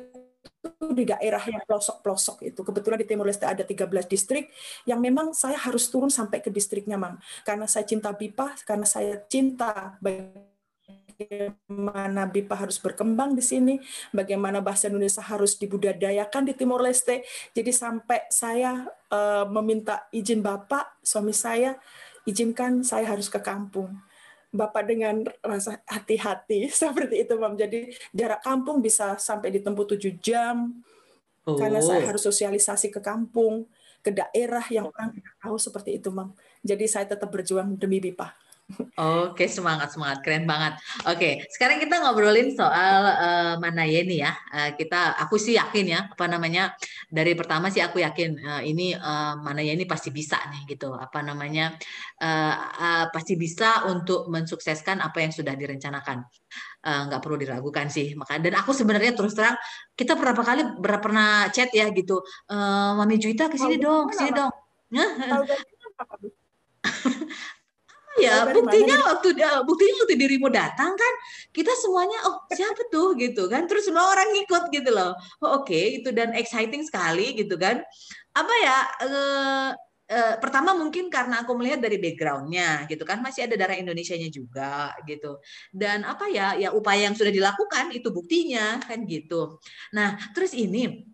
[0.92, 2.60] di daerah yang pelosok-pelosok itu.
[2.60, 4.52] Kebetulan di Timor Leste ada 13 distrik
[4.84, 7.20] yang memang saya harus turun sampai ke distriknya, Mam.
[7.48, 9.96] Karena saya cinta BIPA, karena saya cinta
[11.14, 13.78] bagaimana BIPA harus berkembang di sini,
[14.10, 17.22] bagaimana bahasa Indonesia harus dibudayakan di Timor Leste.
[17.54, 21.78] Jadi sampai saya eh, meminta izin Bapak, suami saya,
[22.26, 23.94] izinkan saya harus ke kampung.
[24.54, 27.58] Bapak dengan rasa hati-hati seperti itu, Mam.
[27.58, 30.82] Jadi jarak kampung bisa sampai ditempuh tujuh jam
[31.44, 32.08] karena saya Oh.
[32.08, 33.68] harus sosialisasi ke kampung,
[34.00, 36.32] ke daerah yang orang tidak tahu seperti itu, Mam.
[36.64, 38.43] Jadi saya tetap berjuang demi BIPA.
[38.94, 40.80] Oke, semangat semangat, keren banget.
[41.10, 44.32] Oke, sekarang kita ngobrolin soal eh, mana ya ini ya.
[44.54, 46.74] Eh, kita, aku sih yakin ya, apa namanya
[47.12, 50.94] dari pertama sih aku yakin eh, ini eh, mana ya ini pasti bisa nih gitu.
[50.96, 51.76] Apa namanya
[52.22, 56.24] eh, eh, pasti bisa untuk mensukseskan apa yang sudah direncanakan.
[56.84, 58.12] Nggak perlu diragukan sih.
[58.14, 59.56] Maka dan aku sebenarnya terus terang
[59.96, 62.22] kita berapa kali ber- pernah chat ya gitu.
[62.50, 64.52] Eh, Mami Juwita ke sini dong, ke sini dong.
[65.30, 65.44] Tahu?
[68.22, 69.10] Ya, dari buktinya mana?
[69.16, 69.30] waktu
[69.66, 71.14] buktinya waktu dirimu datang kan,
[71.50, 75.18] kita semuanya oh siapa tuh gitu kan, terus semua orang ngikut gitu loh.
[75.42, 77.82] Oh, Oke, itu dan exciting sekali gitu kan.
[78.38, 78.78] Apa ya?
[79.02, 79.70] eh,
[80.14, 84.94] eh, pertama mungkin karena aku melihat dari backgroundnya gitu kan, masih ada darah Indonesianya juga
[85.10, 85.42] gitu.
[85.74, 86.54] Dan apa ya?
[86.54, 89.58] Ya upaya yang sudah dilakukan itu buktinya kan gitu.
[89.98, 91.10] Nah, terus ini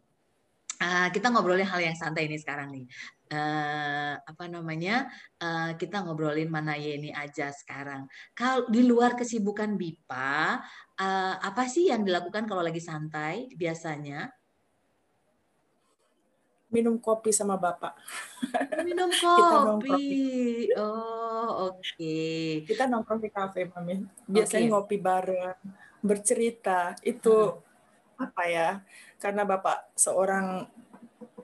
[0.84, 2.86] eh, kita ngobrolin hal yang santai ini sekarang nih.
[3.30, 5.08] Uh, apa namanya
[5.42, 8.10] uh, kita ngobrolin mana ini aja sekarang.
[8.34, 10.60] Kalau di luar kesibukan Bipa,
[10.98, 14.30] uh, apa sih yang dilakukan kalau lagi santai biasanya?
[16.70, 17.98] Minum kopi sama bapak.
[18.86, 20.70] Minum kopi.
[20.78, 21.82] Oh, oke.
[21.82, 22.62] Okay.
[22.62, 24.06] Kita nongkrong di kafe, Mami.
[24.30, 24.74] Biasanya okay.
[24.78, 25.58] ngopi bareng,
[26.06, 26.94] bercerita.
[27.02, 28.22] Itu hmm.
[28.22, 28.70] apa ya?
[29.18, 30.70] Karena bapak seorang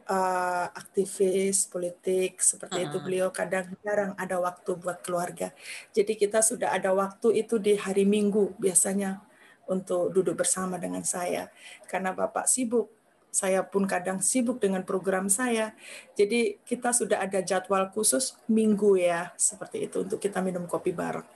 [0.09, 5.49] uh, aktivis politik seperti uh itu beliau kadang jarang ada waktu buat keluarga.
[5.95, 9.25] Jadi kita sudah ada waktu itu di hari Minggu biasanya
[9.65, 11.49] untuk duduk bersama dengan saya
[11.89, 12.93] karena Bapak sibuk.
[13.35, 15.75] Saya pun kadang sibuk dengan program saya.
[16.15, 21.27] Jadi kita sudah ada jadwal khusus minggu ya seperti itu untuk kita minum kopi bareng.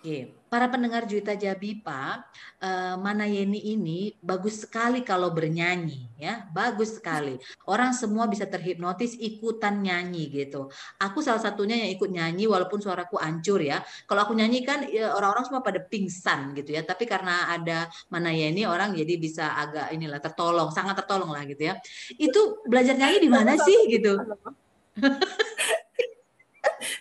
[0.00, 2.16] Oke, para pendengar Juwita Jabi, Pak,
[2.64, 7.36] uh, Mana Yeni ini bagus sekali kalau bernyanyi, ya, bagus sekali.
[7.68, 10.72] Orang semua bisa terhipnotis ikutan nyanyi gitu.
[10.98, 13.84] Aku salah satunya yang ikut nyanyi walaupun suaraku hancur ya.
[14.08, 16.82] Kalau aku nyanyi kan ya, orang-orang semua pada pingsan gitu ya.
[16.82, 21.68] Tapi karena ada Mana Yeni orang jadi bisa agak inilah tertolong, sangat tertolong lah gitu
[21.68, 21.78] ya.
[22.16, 24.16] Itu belajar nyanyi di mana sih gitu?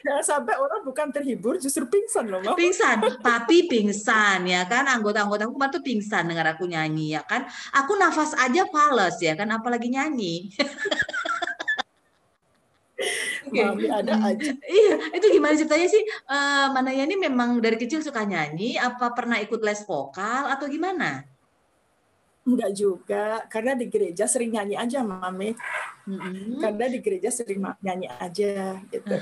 [0.08, 2.56] Jangan sampai orang bukan terhibur justru pingsan loh, Mama.
[2.56, 7.44] Pingsan, tapi pingsan ya kan anggota-anggota aku tuh pingsan dengar aku nyanyi ya kan.
[7.76, 10.48] Aku nafas aja fales ya kan apalagi nyanyi.
[13.48, 13.88] Oke, okay.
[13.92, 14.52] ada aja.
[14.60, 16.04] Iya, itu gimana ceritanya sih?
[16.28, 18.76] Uh, mana ya ini memang dari kecil suka nyanyi?
[18.80, 21.24] Apa pernah ikut les vokal atau gimana?
[22.48, 25.52] Enggak juga, karena di gereja sering nyanyi aja, Mami.
[26.08, 26.64] Mm-hmm.
[26.64, 29.16] Karena di gereja sering nyanyi aja, gitu.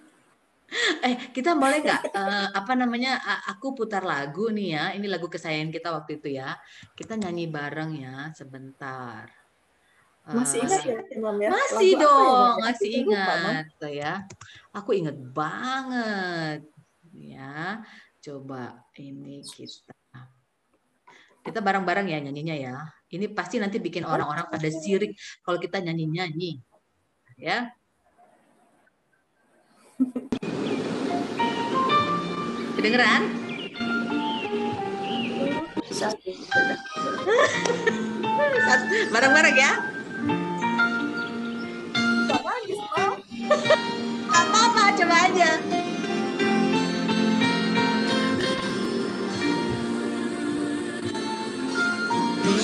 [1.04, 3.20] eh, kita boleh nggak, uh, apa namanya,
[3.52, 6.56] aku putar lagu nih ya, ini lagu kesayangan kita waktu itu ya.
[6.96, 9.28] Kita nyanyi bareng ya, sebentar.
[10.24, 11.52] Uh, masih ingat ya, Imam ya?
[11.52, 14.12] Masih lagu ya, dong, ya, masih ingat, lupa, ya.
[14.72, 16.60] Aku ingat banget,
[17.12, 17.84] ya.
[18.24, 19.92] Coba ini kita
[21.42, 22.78] kita bareng-bareng ya nyanyinya ya.
[23.12, 26.62] Ini pasti nanti bikin orang-orang pada sirik kalau kita nyanyi-nyanyi.
[27.36, 27.74] Ya.
[32.78, 33.22] Kedengeran?
[39.12, 39.72] Bareng-bareng ya.
[44.32, 45.60] apa-apa, coba aja.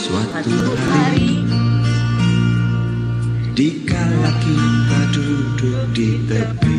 [0.09, 0.57] Suatu
[0.89, 1.45] hari
[3.53, 6.77] Dikala kita duduk di tepi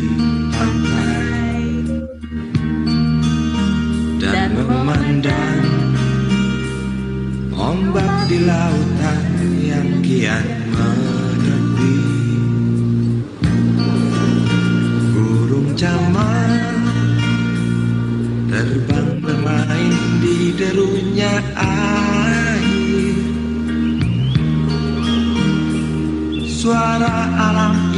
[0.50, 1.62] pantai
[4.18, 5.62] Dan memandang
[7.54, 9.22] Ombak di lautan
[9.62, 11.98] yang kian menepi.
[15.14, 16.50] Burung camar
[18.50, 21.89] Terbang bermain di derunya air
[26.60, 27.08] suara
[27.48, 27.89] alam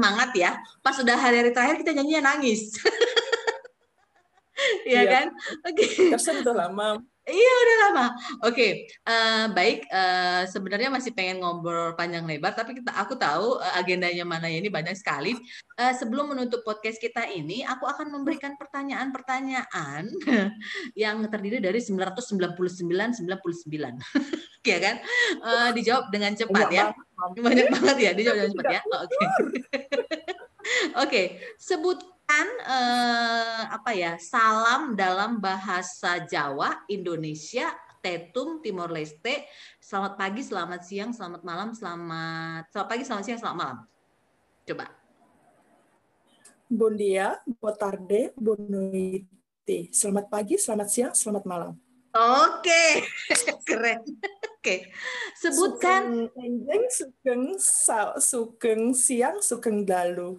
[0.00, 0.56] semangat ya.
[0.80, 2.72] Pas sudah hari-hari terakhir kita nyanyinya nangis.
[4.84, 5.26] Iya kan?
[5.64, 5.88] Oke.
[5.88, 6.12] Okay.
[6.12, 7.00] Tersentuh lah, Mam.
[7.30, 8.06] Iya udah lama.
[8.50, 9.86] Oke, eh, baik.
[9.86, 14.66] eh, sebenarnya masih pengen ngobrol panjang lebar, tapi kita, aku tahu eh, agendanya mana ini
[14.66, 15.38] banyak sekali.
[15.78, 20.10] Eh, sebelum menutup podcast kita ini, aku akan memberikan pertanyaan-pertanyaan
[21.02, 22.58] yang terdiri dari 999
[23.22, 24.66] 99.
[24.66, 24.96] ya kan?
[25.40, 26.92] Eh, dijawab dengan cepat Banyak ya.
[27.38, 28.80] Banyak banget ya, dijawab dengan cepat ya.
[28.98, 29.24] Oke.
[31.02, 31.22] Oke,
[32.30, 39.50] sebutkan eh, apa ya salam dalam bahasa Jawa, Indonesia, Tetum, Timor Leste.
[39.82, 43.78] Selamat pagi, selamat siang, selamat malam, selamat selamat pagi, selamat siang, selamat malam.
[44.62, 44.86] Coba.
[46.70, 49.90] Bon dia, boa tarde, noite.
[49.90, 51.74] Selamat pagi, selamat siang, selamat malam.
[52.14, 53.10] Oke,
[53.66, 54.06] keren.
[54.54, 54.86] Oke,
[55.34, 57.44] sebutkan Sugeng enjing, sugeng
[58.22, 60.38] sugeng siang, sugeng dalu.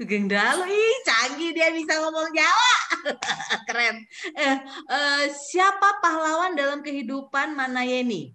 [0.00, 0.64] Sugeng Dalu.
[0.64, 2.74] Ih, canggih dia bisa ngomong Jawa.
[3.68, 4.00] Keren.
[4.32, 4.56] Eh,
[4.88, 8.32] eh, siapa pahlawan dalam kehidupan Manayeni?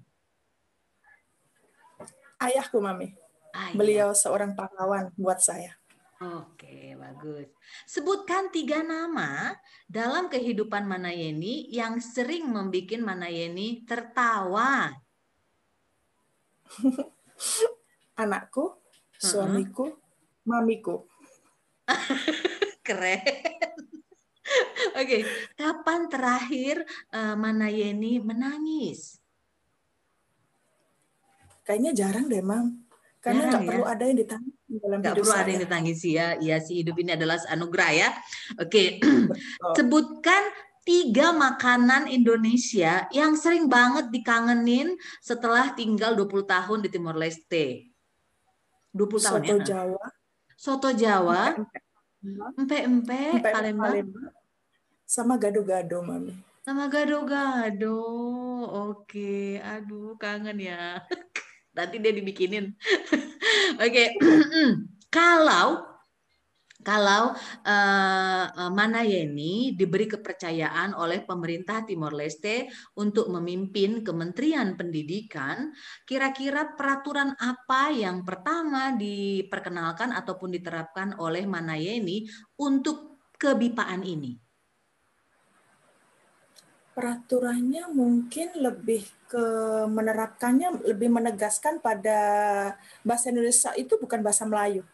[2.38, 3.18] Ayahku, Mami.
[3.50, 3.82] Ah, iya.
[3.82, 5.74] Beliau seorang pahlawan buat saya.
[6.22, 7.50] Oke, bagus.
[7.90, 9.58] Sebutkan tiga nama
[9.90, 14.94] dalam kehidupan Manayeni yang sering membuat Manayeni tertawa.
[18.22, 18.78] Anakku,
[19.18, 19.98] suamiku,
[20.46, 21.10] mamiku.
[22.86, 23.22] Keren.
[24.96, 25.26] Oke,
[25.58, 29.18] kapan terakhir eh, Manayeni menangis?
[31.66, 32.86] Kayaknya jarang deh, Mam.
[33.26, 33.70] Karena nggak ya?
[33.74, 36.28] perlu ada yang ditangis dalam Nggak hidup perlu ada yang ditangisi ya.
[36.38, 38.10] Iya sih, hidup ini adalah anugerah ya.
[38.62, 39.34] Oke, Betul.
[39.82, 40.44] sebutkan
[40.86, 44.94] tiga makanan Indonesia yang sering banget dikangenin
[45.26, 47.90] setelah tinggal 20 tahun di Timor Leste.
[48.94, 49.66] 20 tahun Soto ya.
[49.66, 50.06] Jawa,
[50.56, 51.54] Soto Jawa,
[52.56, 54.08] empek-empek, Palembang,
[55.06, 56.34] sama gado-gado, Mami.
[56.66, 58.00] sama gado-gado.
[58.90, 61.04] Oke, aduh kangen ya.
[61.76, 62.72] Nanti dia dibikinin.
[63.84, 64.16] Oke,
[65.16, 65.95] kalau
[66.86, 67.34] kalau
[67.66, 72.70] eh, eh, Manayeni diberi kepercayaan oleh pemerintah Timor Leste
[73.02, 75.74] untuk memimpin Kementerian Pendidikan,
[76.06, 82.30] kira-kira peraturan apa yang pertama diperkenalkan ataupun diterapkan oleh Manayeni
[82.62, 84.38] untuk kebipaan ini?
[86.96, 89.44] Peraturannya mungkin lebih ke
[89.92, 92.20] menerapkannya, lebih menegaskan pada
[93.04, 94.88] bahasa Indonesia itu bukan bahasa Melayu.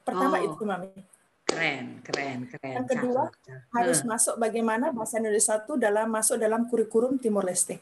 [0.00, 0.46] Pertama Oh.
[0.48, 1.15] itu, Mami.
[1.46, 2.74] Keren, keren, keren.
[2.82, 3.70] Yang kedua, Cakep.
[3.70, 7.78] Harus Eh, masuk bagaimana bahasa Indonesia itu dalam masuk dalam kurikulum Timor Leste.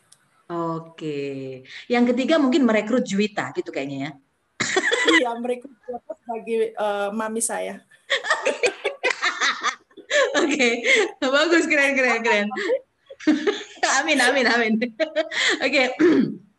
[0.52, 1.64] Oke.
[1.88, 4.10] Yang ketiga mungkin merekrut Juwita gitu kayaknya ya.
[5.04, 5.68] Iya, mereka
[6.20, 7.80] sebagai eh, mami saya.
[10.44, 10.68] Oke,
[11.24, 12.48] bagus, keren, keren, keren.
[14.02, 14.72] amin, amin, amin.
[15.64, 15.96] Oke,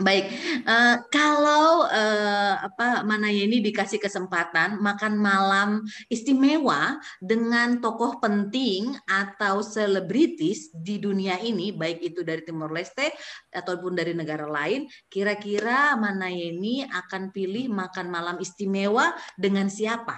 [0.00, 0.24] baik.
[0.64, 10.72] Eh, kalau eh, apa Manayeni dikasih kesempatan makan malam istimewa dengan tokoh penting atau selebritis
[10.72, 13.12] di dunia ini, baik itu dari Timor Leste
[13.52, 20.16] ataupun dari negara lain, kira-kira Manayeni akan pilih makan malam istimewa dengan siapa?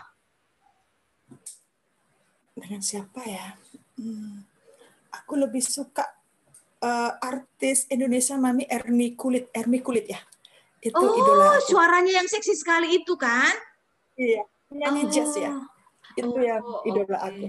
[2.55, 3.59] Dengan siapa ya?
[3.99, 4.47] Hmm,
[5.11, 6.22] aku lebih suka
[6.83, 10.21] eh, artis Indonesia Mami Erni Kulit, Ermi Kulit ya.
[10.83, 11.79] Itu Oh, idola aku.
[11.79, 13.55] suaranya yang seksi sekali itu kan?
[14.19, 14.43] Iya,
[14.75, 15.55] nyanyi jazz ya.
[16.19, 17.31] Itu Oh, yang idola oke.
[17.31, 17.47] aku.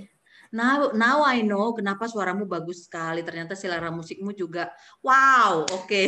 [0.54, 3.26] Now, now I know kenapa suaramu bagus sekali.
[3.26, 4.70] Ternyata selera musikmu juga
[5.02, 6.02] wow, oke.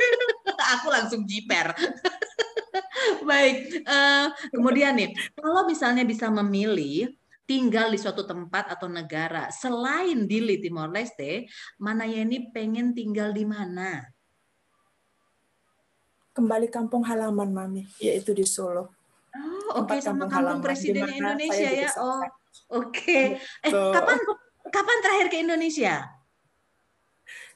[0.80, 1.76] Aku langsung jiper.
[3.28, 7.12] Baik, eh, kemudian nih, kalau misalnya bisa memilih
[7.44, 13.44] tinggal di suatu tempat atau negara selain di Timor Leste, mana ini pengen tinggal di
[13.44, 14.00] mana?
[16.34, 18.90] Kembali kampung halaman Mami, yaitu di Solo.
[19.34, 21.90] Oh, oke Tempat sama kampung kampung halaman, presiden Indonesia ya.
[22.00, 22.22] Oh,
[22.82, 23.20] oke.
[23.38, 23.38] Eh,
[23.70, 23.92] Betul.
[23.94, 24.18] kapan
[24.72, 25.94] kapan terakhir ke Indonesia?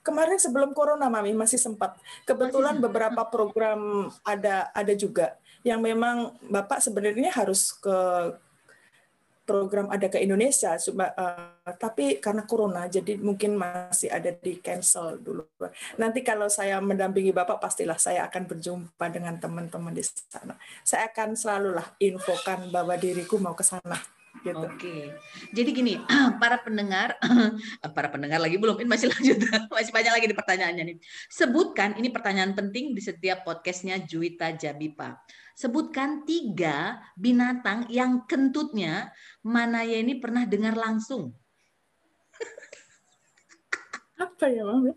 [0.07, 1.99] Kemarin sebelum corona Mami masih sempat.
[2.23, 5.35] Kebetulan Masih beberapa program ada ada juga
[5.67, 7.99] yang memang Bapak sebenarnya harus ke
[9.49, 15.49] program ada ke Indonesia eh, tapi karena corona jadi mungkin masih ada di cancel dulu.
[15.97, 20.61] Nanti kalau saya mendampingi Bapak pastilah saya akan berjumpa dengan teman-teman di sana.
[20.85, 23.97] Saya akan selalulah infokan bahwa diriku mau ke sana
[24.43, 24.67] gitu.
[24.67, 24.97] Oke.
[25.51, 25.95] Jadi gini,
[26.43, 27.19] para pendengar,
[27.97, 29.39] para pendengar lagi belum, ini masih lanjut,
[29.75, 30.97] masih banyak lagi di pertanyaannya nih.
[31.31, 35.19] Sebutkan, ini pertanyaan penting di setiap podcastnya Juwita Jabipa.
[35.59, 39.11] Sebutkan tiga binatang yang kentutnya
[39.43, 41.35] Manaya ini pernah dengar langsung.
[44.23, 44.95] Apa ya, Mami?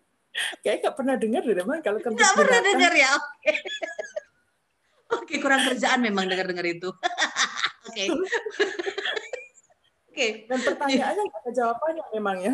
[0.61, 3.09] Kayak nggak pernah dengar deh, Mang, kalau kentut Nggak pernah dengar ya?
[3.17, 3.53] Oke.
[5.17, 6.93] Oke, kurang kerjaan memang dengar-dengar itu.
[7.89, 8.03] Oke.
[10.13, 10.27] Oke.
[10.45, 12.53] Dan pertanyaannya nggak ada jawabannya memang ya.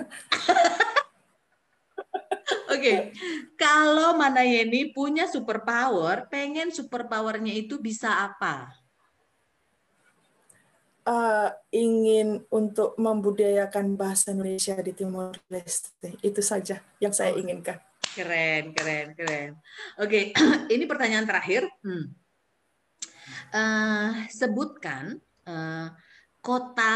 [2.78, 3.12] Oke,
[3.58, 8.70] kalau Manayeni punya superpower, pengen superpowernya itu bisa apa?
[11.08, 16.20] Eh, ingin untuk membudayakan bahasa Indonesia di Timor Leste.
[16.20, 17.80] Itu saja yang saya inginkan.
[18.12, 19.52] Keren, keren, keren.
[20.04, 20.36] Oke,
[20.74, 21.64] ini pertanyaan terakhir.
[21.80, 22.12] Hmm.
[23.56, 25.16] Eh, sebutkan
[25.48, 25.88] eh,
[26.44, 26.96] kota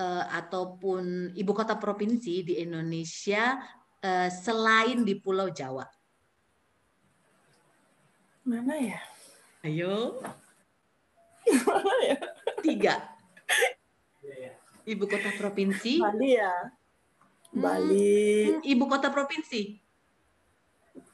[0.00, 3.60] eh, ataupun ibu kota provinsi di Indonesia
[4.00, 5.84] eh, selain di Pulau Jawa.
[8.48, 9.00] Mana ya?
[9.60, 10.16] Ayo,
[11.68, 12.18] Mana ya?
[12.64, 12.94] tiga.
[14.88, 16.50] Ibu kota provinsi, Bali ya.
[17.52, 17.60] Hmm.
[17.60, 18.56] Bali.
[18.56, 19.76] hmm, ibu kota provinsi,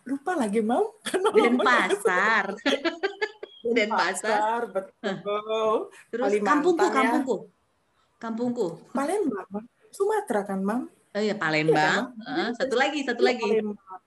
[0.06, 0.62] Lupa lagi.
[0.62, 1.34] Denpasar.
[1.34, 2.54] Denpasar.
[3.66, 5.90] Denpasar, betul.
[6.14, 6.92] Terus Kalimantan kampungku, ya.
[6.94, 7.36] kampungku,
[8.22, 8.66] kampungku.
[8.94, 9.66] Palembang.
[9.90, 10.86] Sumatera kan, Mam?
[11.16, 12.12] Oh ya Palembang.
[12.20, 14.00] Eh, satu lagi, satu Iya, lagi, Palembang.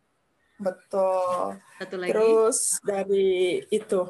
[0.62, 1.58] Betul.
[1.82, 2.12] satu lagi.
[2.14, 4.02] Terus dari itu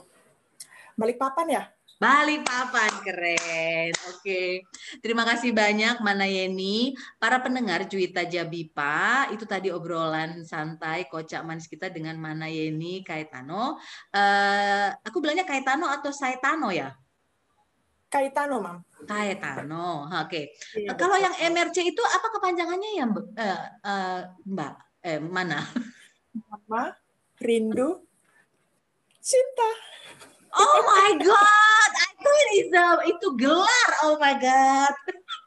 [0.99, 1.63] Balikpapan ya?
[1.95, 3.91] Balikpapan keren.
[4.11, 4.67] Oke.
[4.99, 6.91] Terima kasih banyak Mana Yeni.
[7.15, 13.79] Para pendengar Juwita Jabipa, itu tadi obrolan santai kocak manis kita dengan Mana Yeni Kaetano.
[14.11, 16.91] Eh, aku bilangnya Kaetano atau Saetano ya?
[18.09, 18.77] Kaitano, Mam.
[19.05, 20.09] Kaetano.
[20.09, 20.57] Oke.
[20.73, 21.25] Iya, Kalau betul.
[21.29, 23.25] yang MRC itu apa kepanjangannya ya, Mbak?
[23.37, 24.73] Eh, eh, Mbak?
[25.05, 25.61] Eh, mana?
[26.49, 26.97] Mama,
[27.37, 28.01] rindu,
[29.21, 29.69] cinta.
[30.49, 33.89] Oh my god, I thought it's a- itu gelar.
[34.09, 34.89] Oh my god.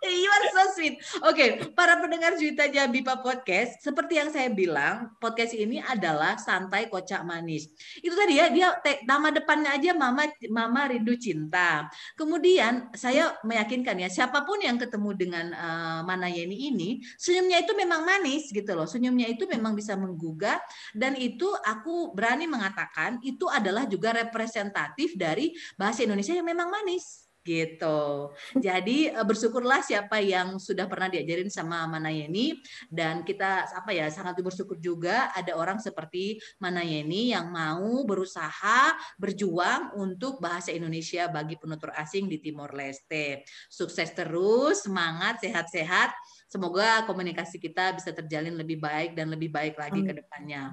[0.23, 0.99] You are so sweet.
[1.23, 7.23] Oke, para pendengar Juwita Jabipa Podcast, seperti yang saya bilang, podcast ini adalah santai kocak
[7.23, 7.71] manis.
[8.03, 8.75] Itu tadi ya, dia
[9.07, 11.87] nama depannya aja Mama Mama Rindu Cinta.
[12.19, 17.73] Kemudian saya meyakinkan ya, siapa pun yang ketemu dengan eh, Mana Yeni ini, senyumnya itu
[17.79, 18.91] memang manis gitu loh.
[18.91, 20.59] Senyumnya itu memang bisa menggugah
[20.99, 27.32] dan itu aku berani mengatakan itu adalah juga representatif dari bahasa Indonesia yang memang manis
[27.43, 28.31] gitu.
[28.57, 34.39] Jadi eh, bersyukurlah siapa yang sudah pernah diajarin sama Manayeni dan kita apa ya sangat
[34.41, 41.91] bersyukur juga ada orang seperti Manayeni yang mau berusaha berjuang untuk bahasa Indonesia bagi penutur
[41.99, 43.43] asing di Timor Leste.
[43.67, 46.15] Sukses terus, semangat, sehat-sehat.
[46.47, 50.71] Semoga komunikasi kita bisa terjalin lebih baik dan lebih baik lagi ke depannya.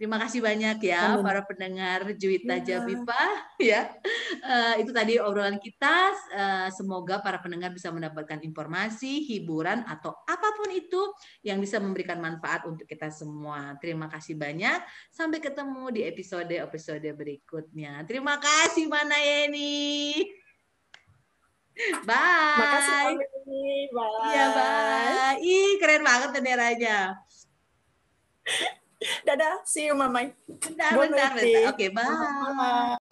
[0.00, 1.28] Terima kasih banyak ya Amin.
[1.28, 2.80] para pendengar Juwita Ya.
[2.80, 3.20] Jabipa
[3.60, 3.92] ya.
[4.40, 6.16] Eh, itu tadi obrolan kita.
[6.32, 11.04] Eh, semoga para pendengar bisa mendapatkan informasi, hiburan atau apa pun itu
[11.44, 13.76] yang bisa memberikan manfaat untuk kita semua.
[13.76, 14.80] Terima kasih banyak.
[15.12, 18.00] Sampai ketemu di episode-episode berikutnya.
[18.08, 20.24] Terima kasih Mana Yeni.
[22.08, 22.56] Bye.
[22.56, 23.88] Makasih, Mami.
[23.92, 24.32] Bye.
[24.32, 25.36] Iya, bye.
[25.44, 27.20] Ih, keren banget benderanya.
[29.24, 30.32] Dadah, see you, Mamai.
[30.44, 31.44] Bentar, Bon bentar, nuit.
[31.48, 31.72] bentar.
[31.72, 32.04] Oke, bye.
[32.04, 33.09] Bye.